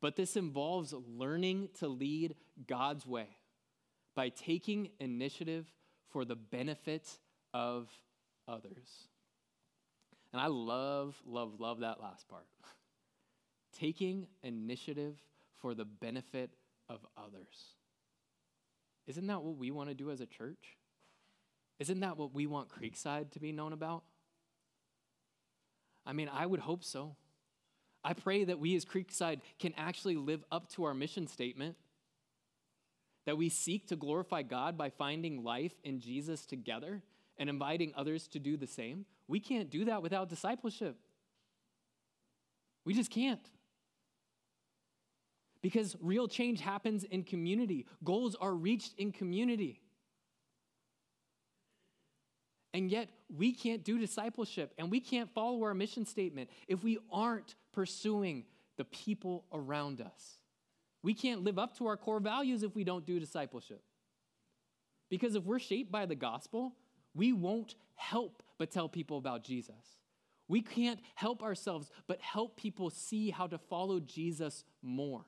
But 0.00 0.16
this 0.16 0.36
involves 0.36 0.92
learning 0.92 1.70
to 1.78 1.88
lead 1.88 2.36
God's 2.66 3.06
way 3.06 3.28
by 4.14 4.30
taking 4.30 4.90
initiative 4.98 5.66
for 6.10 6.24
the 6.24 6.36
benefit 6.36 7.06
of 7.52 7.90
others. 8.48 9.08
And 10.32 10.40
I 10.40 10.46
love, 10.48 11.16
love, 11.26 11.60
love 11.60 11.80
that 11.80 12.00
last 12.00 12.28
part. 12.28 12.46
Taking 13.78 14.26
initiative 14.42 15.16
for 15.60 15.74
the 15.74 15.84
benefit 15.84 16.50
of 16.88 17.04
others. 17.16 17.74
Isn't 19.06 19.26
that 19.28 19.42
what 19.42 19.56
we 19.56 19.70
want 19.70 19.88
to 19.88 19.94
do 19.94 20.10
as 20.10 20.20
a 20.20 20.26
church? 20.26 20.76
Isn't 21.78 22.00
that 22.00 22.16
what 22.16 22.34
we 22.34 22.46
want 22.46 22.68
Creekside 22.68 23.30
to 23.32 23.40
be 23.40 23.52
known 23.52 23.72
about? 23.72 24.02
I 26.04 26.12
mean, 26.12 26.30
I 26.32 26.46
would 26.46 26.60
hope 26.60 26.84
so. 26.84 27.16
I 28.02 28.12
pray 28.12 28.44
that 28.44 28.58
we 28.58 28.76
as 28.76 28.84
Creekside 28.84 29.40
can 29.58 29.74
actually 29.76 30.16
live 30.16 30.44
up 30.50 30.68
to 30.70 30.84
our 30.84 30.94
mission 30.94 31.26
statement. 31.26 31.76
That 33.26 33.36
we 33.36 33.48
seek 33.48 33.88
to 33.88 33.96
glorify 33.96 34.42
God 34.42 34.78
by 34.78 34.90
finding 34.90 35.42
life 35.42 35.74
in 35.82 35.98
Jesus 35.98 36.46
together 36.46 37.02
and 37.38 37.48
inviting 37.48 37.92
others 37.96 38.28
to 38.28 38.38
do 38.38 38.56
the 38.56 38.66
same. 38.66 39.04
We 39.28 39.40
can't 39.40 39.70
do 39.70 39.86
that 39.86 40.02
without 40.02 40.28
discipleship. 40.28 40.96
We 42.84 42.94
just 42.94 43.10
can't. 43.10 43.40
Because 45.62 45.96
real 46.00 46.28
change 46.28 46.60
happens 46.60 47.04
in 47.04 47.24
community, 47.24 47.86
goals 48.04 48.36
are 48.36 48.54
reached 48.54 48.94
in 48.98 49.10
community. 49.10 49.80
And 52.72 52.90
yet, 52.90 53.08
we 53.34 53.52
can't 53.52 53.82
do 53.82 53.98
discipleship 53.98 54.74
and 54.76 54.90
we 54.90 55.00
can't 55.00 55.30
follow 55.32 55.62
our 55.62 55.72
mission 55.72 56.04
statement 56.04 56.50
if 56.68 56.84
we 56.84 56.98
aren't 57.10 57.54
pursuing 57.72 58.44
the 58.76 58.84
people 58.84 59.44
around 59.52 60.00
us. 60.00 60.38
We 61.02 61.14
can't 61.14 61.42
live 61.42 61.58
up 61.58 61.76
to 61.78 61.86
our 61.86 61.96
core 61.96 62.20
values 62.20 62.62
if 62.62 62.74
we 62.76 62.84
don't 62.84 63.06
do 63.06 63.18
discipleship. 63.18 63.82
Because 65.08 65.34
if 65.34 65.44
we're 65.44 65.58
shaped 65.58 65.90
by 65.90 66.04
the 66.04 66.14
gospel, 66.14 66.74
we 67.16 67.32
won't 67.32 67.74
help 67.94 68.42
but 68.58 68.70
tell 68.70 68.88
people 68.88 69.18
about 69.18 69.42
Jesus. 69.42 70.00
We 70.48 70.62
can't 70.62 71.00
help 71.14 71.42
ourselves 71.42 71.90
but 72.06 72.20
help 72.20 72.56
people 72.56 72.90
see 72.90 73.30
how 73.30 73.46
to 73.48 73.58
follow 73.58 73.98
Jesus 73.98 74.64
more. 74.82 75.24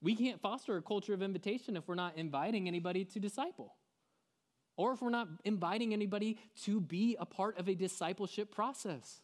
We 0.00 0.14
can't 0.14 0.40
foster 0.40 0.76
a 0.76 0.82
culture 0.82 1.14
of 1.14 1.22
invitation 1.22 1.76
if 1.76 1.88
we're 1.88 1.94
not 1.94 2.16
inviting 2.16 2.68
anybody 2.68 3.04
to 3.06 3.18
disciple, 3.18 3.74
or 4.76 4.92
if 4.92 5.02
we're 5.02 5.10
not 5.10 5.28
inviting 5.44 5.92
anybody 5.92 6.38
to 6.64 6.80
be 6.80 7.16
a 7.18 7.26
part 7.26 7.58
of 7.58 7.68
a 7.68 7.74
discipleship 7.74 8.54
process. 8.54 9.20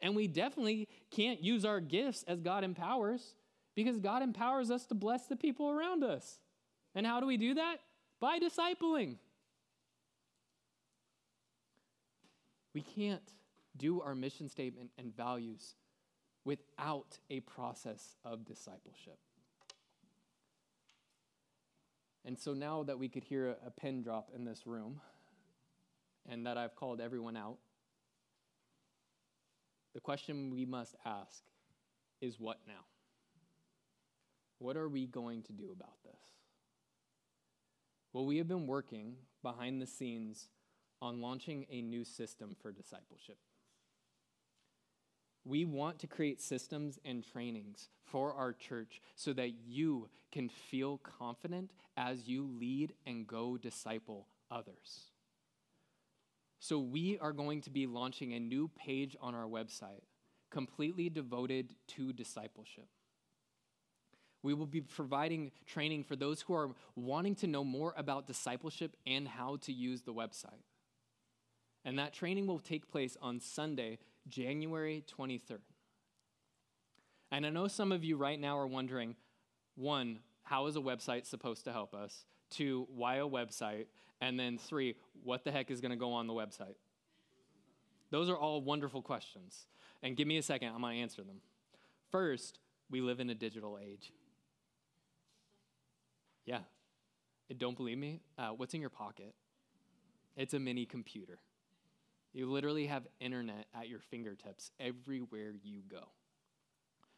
And 0.00 0.16
we 0.16 0.28
definitely 0.28 0.88
can't 1.10 1.42
use 1.42 1.64
our 1.64 1.78
gifts 1.80 2.24
as 2.26 2.40
God 2.40 2.64
empowers 2.64 3.34
because 3.74 3.98
God 3.98 4.22
empowers 4.22 4.70
us 4.70 4.86
to 4.86 4.94
bless 4.94 5.26
the 5.26 5.36
people 5.36 5.70
around 5.70 6.04
us. 6.04 6.38
And 6.94 7.06
how 7.06 7.20
do 7.20 7.26
we 7.26 7.36
do 7.36 7.54
that? 7.54 7.78
By 8.22 8.38
discipling. 8.38 9.16
We 12.72 12.80
can't 12.80 13.28
do 13.76 14.00
our 14.00 14.14
mission 14.14 14.48
statement 14.48 14.90
and 14.96 15.14
values 15.14 15.74
without 16.44 17.18
a 17.30 17.40
process 17.40 18.14
of 18.24 18.44
discipleship. 18.44 19.18
And 22.24 22.38
so 22.38 22.54
now 22.54 22.84
that 22.84 22.96
we 22.96 23.08
could 23.08 23.24
hear 23.24 23.56
a 23.66 23.72
pin 23.72 24.02
drop 24.02 24.30
in 24.32 24.44
this 24.44 24.68
room 24.68 25.00
and 26.24 26.46
that 26.46 26.56
I've 26.56 26.76
called 26.76 27.00
everyone 27.00 27.36
out, 27.36 27.58
the 29.94 30.00
question 30.00 30.48
we 30.52 30.64
must 30.64 30.94
ask 31.04 31.42
is 32.20 32.38
what 32.38 32.60
now? 32.68 32.84
What 34.60 34.76
are 34.76 34.88
we 34.88 35.08
going 35.08 35.42
to 35.42 35.52
do 35.52 35.72
about 35.72 35.96
this? 36.04 36.31
Well, 38.12 38.26
we 38.26 38.38
have 38.38 38.48
been 38.48 38.66
working 38.66 39.16
behind 39.42 39.80
the 39.80 39.86
scenes 39.86 40.48
on 41.00 41.20
launching 41.20 41.66
a 41.70 41.80
new 41.80 42.04
system 42.04 42.54
for 42.60 42.70
discipleship. 42.70 43.38
We 45.44 45.64
want 45.64 45.98
to 46.00 46.06
create 46.06 46.40
systems 46.40 46.98
and 47.04 47.24
trainings 47.24 47.88
for 48.04 48.32
our 48.34 48.52
church 48.52 49.00
so 49.16 49.32
that 49.32 49.52
you 49.66 50.08
can 50.30 50.48
feel 50.48 50.98
confident 50.98 51.72
as 51.96 52.28
you 52.28 52.48
lead 52.60 52.92
and 53.06 53.26
go 53.26 53.56
disciple 53.56 54.28
others. 54.50 55.10
So, 56.60 56.78
we 56.78 57.18
are 57.18 57.32
going 57.32 57.60
to 57.62 57.70
be 57.70 57.88
launching 57.88 58.34
a 58.34 58.38
new 58.38 58.68
page 58.68 59.16
on 59.20 59.34
our 59.34 59.48
website 59.48 60.02
completely 60.52 61.08
devoted 61.08 61.74
to 61.88 62.12
discipleship. 62.12 62.86
We 64.42 64.54
will 64.54 64.66
be 64.66 64.80
providing 64.80 65.52
training 65.66 66.04
for 66.04 66.16
those 66.16 66.42
who 66.42 66.54
are 66.54 66.70
wanting 66.96 67.34
to 67.36 67.46
know 67.46 67.64
more 67.64 67.94
about 67.96 68.26
discipleship 68.26 68.96
and 69.06 69.28
how 69.28 69.56
to 69.62 69.72
use 69.72 70.02
the 70.02 70.12
website. 70.12 70.64
And 71.84 71.98
that 71.98 72.12
training 72.12 72.46
will 72.46 72.58
take 72.58 72.90
place 72.90 73.16
on 73.20 73.40
Sunday, 73.40 73.98
January 74.28 75.04
23rd. 75.18 75.60
And 77.30 77.46
I 77.46 77.50
know 77.50 77.66
some 77.66 77.92
of 77.92 78.04
you 78.04 78.16
right 78.16 78.38
now 78.38 78.58
are 78.58 78.66
wondering 78.66 79.16
one, 79.74 80.18
how 80.42 80.66
is 80.66 80.76
a 80.76 80.80
website 80.80 81.26
supposed 81.26 81.64
to 81.64 81.72
help 81.72 81.94
us? 81.94 82.26
Two, 82.50 82.86
why 82.94 83.16
a 83.16 83.26
website? 83.26 83.86
And 84.20 84.38
then 84.38 84.58
three, 84.58 84.96
what 85.24 85.44
the 85.44 85.50
heck 85.50 85.70
is 85.70 85.80
going 85.80 85.90
to 85.90 85.96
go 85.96 86.12
on 86.12 86.26
the 86.26 86.34
website? 86.34 86.74
Those 88.10 88.28
are 88.28 88.36
all 88.36 88.60
wonderful 88.60 89.02
questions. 89.02 89.66
And 90.02 90.16
give 90.16 90.28
me 90.28 90.36
a 90.36 90.42
second, 90.42 90.68
I'm 90.68 90.82
going 90.82 90.96
to 90.96 91.02
answer 91.02 91.22
them. 91.22 91.40
First, 92.10 92.58
we 92.90 93.00
live 93.00 93.20
in 93.20 93.30
a 93.30 93.34
digital 93.34 93.78
age. 93.82 94.12
Yeah. 96.44 96.60
And 97.48 97.58
Don't 97.58 97.76
believe 97.76 97.98
me? 97.98 98.20
Uh, 98.38 98.48
what's 98.48 98.74
in 98.74 98.80
your 98.80 98.90
pocket? 98.90 99.34
It's 100.36 100.54
a 100.54 100.58
mini 100.58 100.86
computer. 100.86 101.38
You 102.32 102.50
literally 102.50 102.86
have 102.86 103.06
internet 103.20 103.66
at 103.74 103.88
your 103.88 103.98
fingertips 103.98 104.70
everywhere 104.80 105.52
you 105.62 105.82
go. 105.88 106.08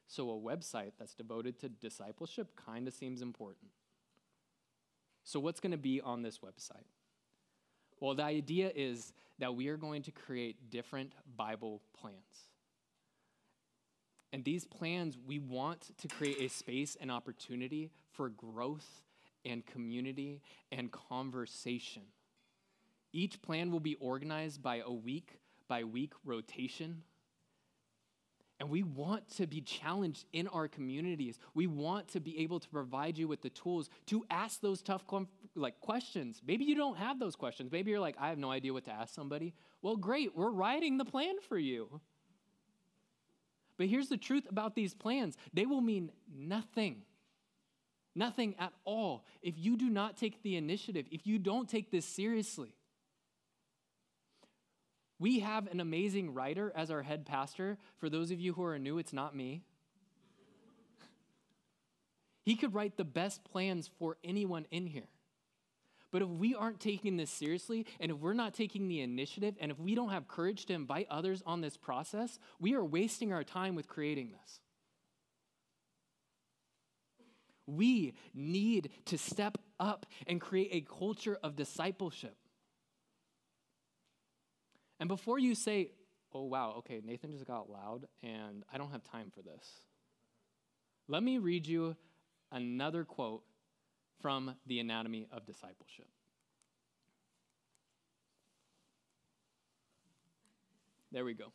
So, 0.08 0.30
a 0.30 0.34
website 0.34 0.92
that's 0.98 1.14
devoted 1.14 1.58
to 1.60 1.68
discipleship 1.68 2.52
kind 2.56 2.86
of 2.88 2.94
seems 2.94 3.22
important. 3.22 3.70
So, 5.22 5.40
what's 5.40 5.60
going 5.60 5.72
to 5.72 5.78
be 5.78 6.00
on 6.00 6.22
this 6.22 6.40
website? 6.40 6.84
Well, 8.00 8.14
the 8.14 8.24
idea 8.24 8.70
is 8.74 9.12
that 9.38 9.54
we 9.54 9.68
are 9.68 9.76
going 9.76 10.02
to 10.02 10.10
create 10.10 10.70
different 10.70 11.12
Bible 11.36 11.80
plans. 11.98 12.48
And 14.32 14.44
these 14.44 14.64
plans, 14.64 15.16
we 15.24 15.38
want 15.38 15.96
to 15.98 16.08
create 16.08 16.40
a 16.40 16.48
space 16.48 16.96
and 17.00 17.10
opportunity 17.10 17.92
for 18.10 18.28
growth 18.28 19.04
and 19.44 19.64
community 19.66 20.40
and 20.72 20.90
conversation. 20.90 22.02
Each 23.12 23.40
plan 23.40 23.70
will 23.70 23.80
be 23.80 23.94
organized 23.96 24.62
by 24.62 24.82
a 24.84 24.92
week 24.92 25.38
by 25.68 25.84
week 25.84 26.12
rotation. 26.24 27.02
And 28.60 28.70
we 28.70 28.82
want 28.82 29.28
to 29.36 29.46
be 29.46 29.60
challenged 29.60 30.26
in 30.32 30.46
our 30.48 30.68
communities. 30.68 31.38
We 31.54 31.66
want 31.66 32.08
to 32.08 32.20
be 32.20 32.38
able 32.40 32.60
to 32.60 32.68
provide 32.68 33.18
you 33.18 33.26
with 33.26 33.42
the 33.42 33.50
tools 33.50 33.90
to 34.06 34.24
ask 34.30 34.60
those 34.60 34.80
tough 34.80 35.02
like 35.56 35.80
questions. 35.80 36.40
Maybe 36.46 36.64
you 36.64 36.76
don't 36.76 36.96
have 36.96 37.18
those 37.18 37.34
questions. 37.34 37.72
Maybe 37.72 37.90
you're 37.90 38.00
like, 38.00 38.16
I 38.18 38.28
have 38.28 38.38
no 38.38 38.50
idea 38.50 38.72
what 38.72 38.84
to 38.84 38.92
ask 38.92 39.12
somebody. 39.14 39.54
Well, 39.82 39.96
great, 39.96 40.36
we're 40.36 40.50
writing 40.50 40.98
the 40.98 41.04
plan 41.04 41.34
for 41.48 41.58
you. 41.58 42.00
But 43.76 43.88
here's 43.88 44.08
the 44.08 44.16
truth 44.16 44.46
about 44.48 44.74
these 44.74 44.94
plans 44.94 45.36
they 45.52 45.66
will 45.66 45.80
mean 45.80 46.12
nothing. 46.32 47.02
Nothing 48.14 48.54
at 48.58 48.72
all 48.84 49.24
if 49.42 49.54
you 49.56 49.76
do 49.76 49.90
not 49.90 50.16
take 50.16 50.42
the 50.42 50.56
initiative, 50.56 51.06
if 51.10 51.26
you 51.26 51.38
don't 51.38 51.68
take 51.68 51.90
this 51.90 52.06
seriously. 52.06 52.74
We 55.18 55.40
have 55.40 55.68
an 55.68 55.80
amazing 55.80 56.34
writer 56.34 56.72
as 56.74 56.90
our 56.90 57.02
head 57.02 57.24
pastor. 57.24 57.78
For 57.98 58.08
those 58.08 58.30
of 58.30 58.40
you 58.40 58.52
who 58.52 58.64
are 58.64 58.78
new, 58.78 58.98
it's 58.98 59.12
not 59.12 59.34
me. 59.34 59.62
he 62.44 62.56
could 62.56 62.74
write 62.74 62.96
the 62.96 63.04
best 63.04 63.44
plans 63.44 63.88
for 63.98 64.16
anyone 64.22 64.66
in 64.70 64.86
here. 64.86 65.08
But 66.10 66.22
if 66.22 66.28
we 66.28 66.54
aren't 66.54 66.78
taking 66.78 67.16
this 67.16 67.30
seriously, 67.30 67.86
and 67.98 68.12
if 68.12 68.18
we're 68.18 68.34
not 68.34 68.54
taking 68.54 68.86
the 68.86 69.00
initiative, 69.00 69.56
and 69.58 69.72
if 69.72 69.80
we 69.80 69.96
don't 69.96 70.10
have 70.10 70.28
courage 70.28 70.66
to 70.66 70.72
invite 70.72 71.08
others 71.10 71.42
on 71.44 71.60
this 71.60 71.76
process, 71.76 72.38
we 72.60 72.74
are 72.74 72.84
wasting 72.84 73.32
our 73.32 73.42
time 73.42 73.74
with 73.74 73.88
creating 73.88 74.30
this. 74.30 74.60
We 77.66 78.14
need 78.34 78.90
to 79.06 79.18
step 79.18 79.58
up 79.80 80.06
and 80.26 80.40
create 80.40 80.68
a 80.72 80.80
culture 80.80 81.38
of 81.42 81.56
discipleship. 81.56 82.36
And 85.00 85.08
before 85.08 85.38
you 85.38 85.54
say, 85.54 85.90
oh, 86.32 86.44
wow, 86.44 86.74
okay, 86.78 87.00
Nathan 87.04 87.32
just 87.32 87.46
got 87.46 87.70
loud 87.70 88.06
and 88.22 88.64
I 88.72 88.78
don't 88.78 88.90
have 88.90 89.04
time 89.04 89.30
for 89.34 89.42
this, 89.42 89.66
let 91.08 91.22
me 91.22 91.38
read 91.38 91.66
you 91.66 91.96
another 92.52 93.04
quote 93.04 93.42
from 94.20 94.54
The 94.66 94.78
Anatomy 94.80 95.26
of 95.30 95.44
Discipleship. 95.44 96.06
There 101.12 101.24
we 101.24 101.34
go. 101.34 101.52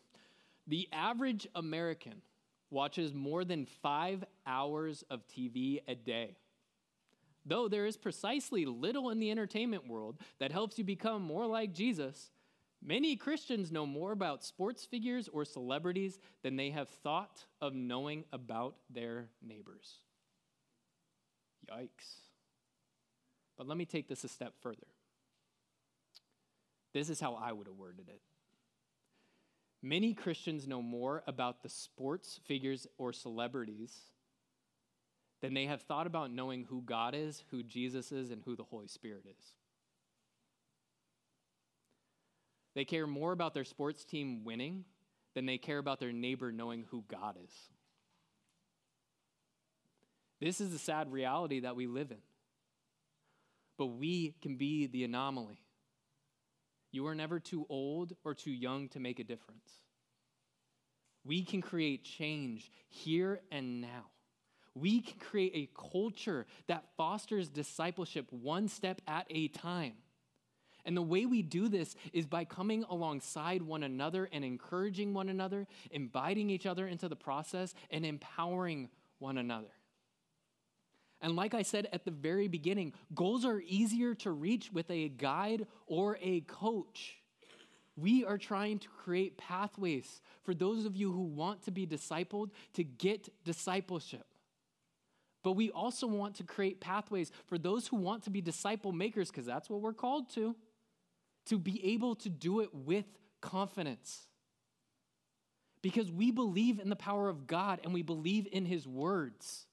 The 0.68 0.88
average 0.94 1.48
American 1.56 2.22
watches 2.72 3.14
more 3.14 3.44
than 3.44 3.66
five 3.66 4.24
hours 4.46 5.04
of 5.10 5.28
TV 5.28 5.82
a 5.88 5.96
day. 5.96 6.38
Though 7.46 7.68
there 7.68 7.86
is 7.86 7.98
precisely 7.98 8.66
little 8.66 9.10
in 9.10 9.20
the 9.20 9.32
entertainment 9.32 9.88
world 9.88 10.18
that 10.40 10.52
helps 10.52 10.78
you 10.78 10.84
become 10.84 11.22
more 11.22 11.48
like 11.48 11.74
Jesus, 11.74 12.32
Many 12.82 13.18
Christians 13.18 13.72
know 13.72 13.86
more 13.86 14.12
about 14.12 14.44
sports 14.44 14.86
figures 14.86 15.28
or 15.28 15.44
celebrities 15.44 16.18
than 16.44 16.56
they 16.56 16.70
have 16.70 16.88
thought 16.88 17.46
of 17.60 17.76
knowing 17.76 18.24
about 18.32 18.76
their 18.90 19.28
neighbors. 19.46 19.96
Yikes. 21.70 22.22
But 23.58 23.68
let 23.68 23.78
me 23.78 23.86
take 23.86 24.08
this 24.08 24.24
a 24.24 24.30
step 24.30 24.54
further. 24.62 24.88
This 26.94 27.10
is 27.10 27.20
how 27.20 27.34
I 27.34 27.52
would 27.52 27.68
have 27.68 27.76
worded 27.76 28.08
it. 28.08 28.22
Many 29.82 30.14
Christians 30.14 30.68
know 30.68 30.82
more 30.82 31.24
about 31.26 31.64
the 31.64 31.70
sports 31.70 32.40
figures 32.46 32.86
or 32.98 33.14
celebrities 33.14 33.98
than 35.42 35.54
they 35.54 35.66
have 35.66 35.82
thought 35.84 36.06
about 36.06 36.32
knowing 36.32 36.66
who 36.66 36.82
God 36.82 37.16
is, 37.16 37.44
who 37.50 37.64
Jesus 37.64 38.12
is, 38.12 38.30
and 38.30 38.42
who 38.44 38.58
the 38.58 38.64
Holy 38.64 38.88
Spirit 38.88 39.24
is. 39.26 39.46
They 42.76 42.84
care 42.86 43.08
more 43.08 43.32
about 43.32 43.54
their 43.54 43.64
sports 43.64 44.04
team 44.04 44.44
winning 44.44 44.84
than 45.34 45.46
they 45.46 45.58
care 45.58 45.78
about 45.78 46.00
their 46.00 46.12
neighbor 46.12 46.52
knowing 46.52 46.86
who 46.90 47.04
God 47.08 47.38
is. 47.44 47.54
This 50.42 50.62
is 50.62 50.72
the 50.72 50.80
sad 50.80 51.12
reality 51.12 51.62
that 51.62 51.76
we 51.76 51.88
live 51.88 52.12
in. 52.12 52.22
But 53.78 53.88
we 53.88 54.36
can 54.42 54.58
be 54.58 54.88
the 54.88 55.04
anomaly. 55.04 55.60
You 56.92 57.08
are 57.08 57.16
never 57.16 57.40
too 57.40 57.66
old 57.70 58.14
or 58.24 58.34
too 58.34 58.52
young 58.52 58.90
to 58.90 59.00
make 59.00 59.20
a 59.20 59.24
difference. 59.24 59.72
We 61.24 61.44
can 61.44 61.62
create 61.62 62.04
change 62.04 62.72
here 62.88 63.42
and 63.52 63.82
now. 63.82 64.06
We 64.74 65.02
can 65.02 65.20
create 65.20 65.52
a 65.56 65.90
culture 65.92 66.46
that 66.68 66.86
fosters 66.96 67.50
discipleship 67.50 68.28
one 68.32 68.68
step 68.68 69.02
at 69.08 69.26
a 69.30 69.50
time. 69.50 69.94
And 70.86 70.96
the 70.96 71.02
way 71.02 71.26
we 71.26 71.42
do 71.42 71.68
this 71.68 71.96
is 72.14 72.26
by 72.26 72.46
coming 72.46 72.86
alongside 72.90 73.62
one 73.62 73.84
another 73.84 74.30
and 74.32 74.46
encouraging 74.46 75.14
one 75.14 75.30
another, 75.30 75.68
inviting 75.92 76.50
each 76.50 76.66
other 76.66 76.88
into 76.88 77.10
the 77.10 77.16
process, 77.16 77.74
and 77.92 78.06
empowering 78.06 78.90
one 79.20 79.38
another. 79.38 79.68
And 81.22 81.36
like 81.36 81.54
I 81.54 81.64
said 81.64 81.88
at 81.92 82.06
the 82.06 82.12
very 82.12 82.48
beginning, 82.48 82.94
goals 83.14 83.46
are 83.46 83.62
easier 83.66 84.16
to 84.16 84.32
reach 84.32 84.72
with 84.72 84.90
a 84.90 85.10
guide 85.10 85.68
or 85.86 86.18
a 86.22 86.42
coach. 86.42 87.18
We 87.98 88.24
are 88.24 88.38
trying 88.38 88.80
to 88.80 88.88
create 88.88 89.38
pathways 89.38 90.22
for 90.44 90.54
those 90.54 90.86
of 90.86 90.96
you 90.96 91.12
who 91.12 91.24
want 91.24 91.64
to 91.64 91.72
be 91.72 91.86
discipled 91.86 92.52
to 92.74 92.84
get 92.84 93.28
discipleship. 93.44 94.26
But 95.44 95.54
we 95.54 95.72
also 95.72 96.08
want 96.08 96.36
to 96.36 96.44
create 96.44 96.80
pathways 96.80 97.32
for 97.48 97.58
those 97.58 97.88
who 97.88 97.98
want 97.98 98.24
to 98.24 98.30
be 98.30 98.42
disciple 98.42 98.92
makers, 98.92 99.30
because 99.30 99.46
that's 99.46 99.70
what 99.70 99.82
we're 99.82 99.94
called 99.94 100.30
to, 100.36 100.56
to 101.48 101.58
be 101.58 101.94
able 101.94 102.16
to 102.16 102.30
do 102.30 102.62
it 102.62 102.74
with 102.74 103.06
confidence. 103.42 104.28
Because 105.82 106.12
we 106.12 106.32
believe 106.32 106.80
in 106.80 106.90
the 106.90 106.96
power 106.96 107.30
of 107.30 107.48
God 107.48 107.80
and 107.84 107.94
we 107.94 108.02
believe 108.02 108.48
in 108.52 108.66
His 108.66 108.86
words. 108.86 109.66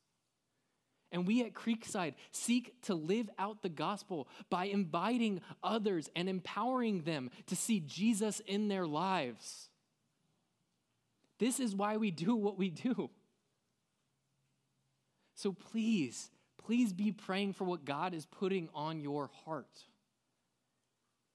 And 1.12 1.26
we 1.26 1.42
at 1.44 1.54
Creekside 1.54 2.14
seek 2.32 2.80
to 2.82 2.94
live 2.94 3.30
out 3.38 3.62
the 3.62 3.68
gospel 3.68 4.28
by 4.50 4.66
inviting 4.66 5.40
others 5.62 6.10
and 6.16 6.28
empowering 6.28 7.02
them 7.02 7.30
to 7.46 7.56
see 7.56 7.80
Jesus 7.80 8.40
in 8.40 8.68
their 8.68 8.86
lives. 8.86 9.68
This 11.38 11.60
is 11.60 11.74
why 11.74 11.96
we 11.96 12.10
do 12.10 12.34
what 12.36 12.58
we 12.58 12.70
do. 12.70 13.10
So 15.34 15.52
please, 15.52 16.30
please 16.58 16.92
be 16.92 17.12
praying 17.12 17.52
for 17.52 17.64
what 17.64 17.84
God 17.84 18.14
is 18.14 18.26
putting 18.26 18.68
on 18.74 19.00
your 19.00 19.30
heart. 19.44 19.84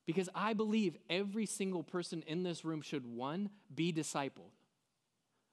Because 0.08 0.28
I 0.34 0.54
believe 0.54 0.98
every 1.10 1.46
single 1.46 1.84
person 1.84 2.24
in 2.28 2.44
this 2.44 2.66
room 2.66 2.82
should, 2.82 3.06
one, 3.06 3.52
be 3.74 3.94
discipled. 3.94 4.52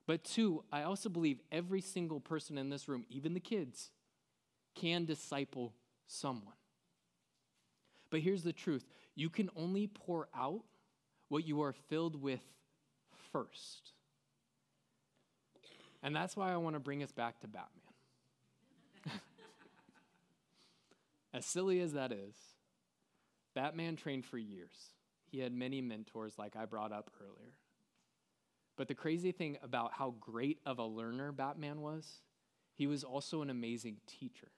But 0.06 0.24
two, 0.24 0.64
I 0.72 0.82
also 0.82 1.10
believe 1.10 1.38
every 1.52 1.82
single 1.82 2.18
person 2.18 2.56
in 2.56 2.70
this 2.70 2.88
room, 2.88 3.04
even 3.10 3.34
the 3.34 3.40
kids, 3.40 3.90
can 4.80 5.04
disciple 5.04 5.74
someone. 6.06 6.54
But 8.10 8.20
here's 8.20 8.42
the 8.42 8.52
truth 8.52 8.84
you 9.14 9.28
can 9.28 9.50
only 9.56 9.86
pour 9.86 10.28
out 10.36 10.62
what 11.28 11.46
you 11.46 11.62
are 11.62 11.72
filled 11.72 12.20
with 12.20 12.40
first. 13.32 13.92
And 16.02 16.14
that's 16.14 16.36
why 16.36 16.52
I 16.52 16.56
want 16.56 16.76
to 16.76 16.80
bring 16.80 17.02
us 17.02 17.10
back 17.10 17.40
to 17.40 17.48
Batman. 17.48 17.82
as 21.34 21.44
silly 21.44 21.80
as 21.80 21.94
that 21.94 22.12
is, 22.12 22.36
Batman 23.54 23.96
trained 23.96 24.24
for 24.24 24.38
years. 24.38 24.92
He 25.26 25.40
had 25.40 25.52
many 25.52 25.82
mentors, 25.82 26.38
like 26.38 26.54
I 26.56 26.64
brought 26.64 26.92
up 26.92 27.10
earlier. 27.20 27.52
But 28.76 28.86
the 28.86 28.94
crazy 28.94 29.32
thing 29.32 29.58
about 29.62 29.92
how 29.92 30.14
great 30.20 30.60
of 30.64 30.78
a 30.78 30.84
learner 30.84 31.32
Batman 31.32 31.80
was, 31.80 32.22
he 32.74 32.86
was 32.86 33.02
also 33.02 33.42
an 33.42 33.50
amazing 33.50 33.96
teacher. 34.06 34.48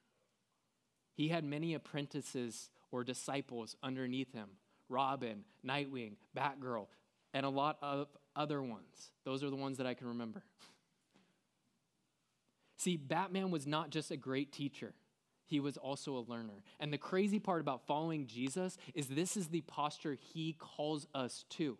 He 1.14 1.28
had 1.28 1.44
many 1.44 1.74
apprentices 1.74 2.70
or 2.90 3.04
disciples 3.04 3.76
underneath 3.82 4.32
him 4.32 4.48
Robin, 4.88 5.44
Nightwing, 5.64 6.14
Batgirl, 6.36 6.86
and 7.32 7.46
a 7.46 7.48
lot 7.48 7.78
of 7.80 8.08
other 8.34 8.62
ones. 8.62 9.12
Those 9.24 9.44
are 9.44 9.50
the 9.50 9.56
ones 9.56 9.78
that 9.78 9.86
I 9.86 9.94
can 9.94 10.08
remember. 10.08 10.42
See, 12.76 12.96
Batman 12.96 13.50
was 13.50 13.66
not 13.66 13.90
just 13.90 14.10
a 14.10 14.16
great 14.16 14.52
teacher, 14.52 14.94
he 15.44 15.60
was 15.60 15.76
also 15.76 16.16
a 16.16 16.24
learner. 16.30 16.62
And 16.78 16.92
the 16.92 16.98
crazy 16.98 17.38
part 17.38 17.60
about 17.60 17.86
following 17.86 18.26
Jesus 18.26 18.78
is 18.94 19.08
this 19.08 19.36
is 19.36 19.48
the 19.48 19.62
posture 19.62 20.16
he 20.32 20.56
calls 20.58 21.06
us 21.14 21.44
to 21.50 21.76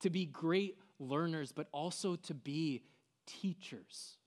to 0.00 0.10
be 0.10 0.26
great 0.26 0.78
learners, 0.98 1.52
but 1.52 1.68
also 1.72 2.16
to 2.16 2.34
be 2.34 2.82
teachers. 3.26 4.18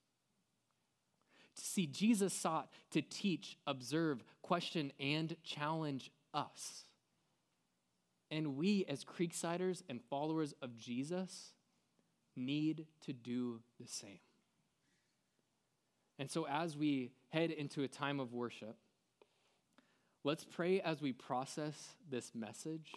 See, 1.60 1.86
Jesus 1.88 2.34
sought 2.34 2.70
to 2.92 3.02
teach, 3.02 3.58
observe, 3.68 4.24
question, 4.42 4.92
and 5.00 5.36
challenge 5.44 6.12
us. 6.34 6.86
And 8.32 8.56
we, 8.56 8.86
as 8.88 9.04
Creeksiders 9.04 9.84
and 9.90 10.02
followers 10.10 10.54
of 10.62 10.78
Jesus, 10.78 11.54
need 12.36 12.86
to 13.02 13.14
do 13.14 13.60
the 13.80 13.88
same. 13.88 14.20
And 16.18 16.30
so, 16.30 16.46
as 16.48 16.78
we 16.78 17.12
head 17.30 17.50
into 17.52 17.84
a 17.84 17.88
time 17.88 18.20
of 18.20 18.34
worship, 18.34 18.76
let's 20.24 20.44
pray 20.44 20.82
as 20.82 21.02
we 21.02 21.14
process 21.14 21.96
this 22.10 22.32
message 22.36 22.92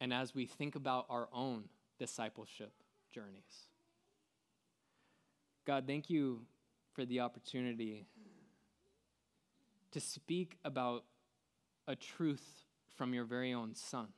and 0.00 0.12
as 0.12 0.34
we 0.34 0.46
think 0.46 0.74
about 0.74 1.06
our 1.08 1.28
own 1.32 1.64
discipleship 1.98 2.72
journeys. 3.12 3.68
God, 5.66 5.84
thank 5.86 6.10
you 6.10 6.40
for 6.92 7.04
the 7.04 7.20
opportunity 7.20 8.06
to 9.92 10.00
speak 10.00 10.56
about 10.64 11.04
a 11.88 11.96
truth 11.96 12.64
from 12.96 13.14
your 13.14 13.24
very 13.24 13.52
own 13.52 13.74
Son, 13.74 14.08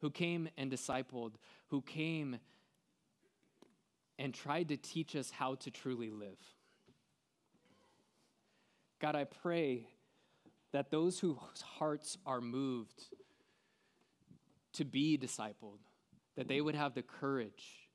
who 0.00 0.10
came 0.10 0.48
and 0.56 0.70
discipled, 0.70 1.32
who 1.68 1.80
came 1.82 2.38
and 4.18 4.34
tried 4.34 4.68
to 4.68 4.76
teach 4.76 5.14
us 5.14 5.30
how 5.30 5.54
to 5.54 5.70
truly 5.70 6.10
live. 6.10 6.38
God, 9.00 9.14
I 9.14 9.24
pray 9.24 9.88
that 10.72 10.90
those 10.90 11.20
whose 11.20 11.38
hearts 11.62 12.18
are 12.26 12.40
moved 12.40 13.04
to 14.74 14.84
be 14.84 15.16
discipled, 15.16 15.78
that 16.36 16.48
they 16.48 16.60
would 16.60 16.74
have 16.74 16.94
the 16.94 17.02
courage 17.02 17.88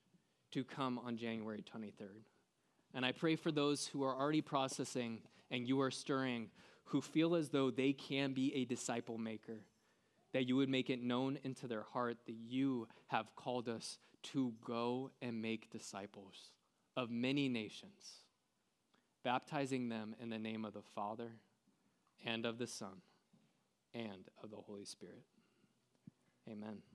to 0.51 0.63
come 0.63 0.97
on 0.97 1.17
January 1.17 1.63
23rd. 1.63 2.23
And 2.93 3.05
I 3.05 3.11
pray 3.11 3.35
for 3.35 3.51
those 3.51 3.87
who 3.87 4.03
are 4.03 4.15
already 4.15 4.41
processing 4.41 5.19
and 5.49 5.67
you 5.67 5.81
are 5.81 5.91
stirring, 5.91 6.49
who 6.85 7.01
feel 7.01 7.35
as 7.35 7.49
though 7.49 7.71
they 7.71 7.93
can 7.93 8.33
be 8.33 8.53
a 8.55 8.65
disciple 8.65 9.17
maker, 9.17 9.61
that 10.33 10.47
you 10.47 10.55
would 10.55 10.69
make 10.69 10.89
it 10.89 11.01
known 11.01 11.39
into 11.43 11.67
their 11.67 11.83
heart 11.93 12.17
that 12.25 12.35
you 12.35 12.87
have 13.07 13.35
called 13.35 13.69
us 13.69 13.97
to 14.21 14.53
go 14.65 15.11
and 15.21 15.41
make 15.41 15.69
disciples 15.69 16.51
of 16.95 17.09
many 17.09 17.49
nations, 17.49 18.21
baptizing 19.23 19.89
them 19.89 20.15
in 20.21 20.29
the 20.29 20.39
name 20.39 20.65
of 20.65 20.73
the 20.73 20.81
Father 20.95 21.31
and 22.25 22.45
of 22.45 22.57
the 22.57 22.67
Son 22.67 23.01
and 23.93 24.29
of 24.43 24.49
the 24.49 24.57
Holy 24.57 24.85
Spirit. 24.85 25.23
Amen. 26.49 26.92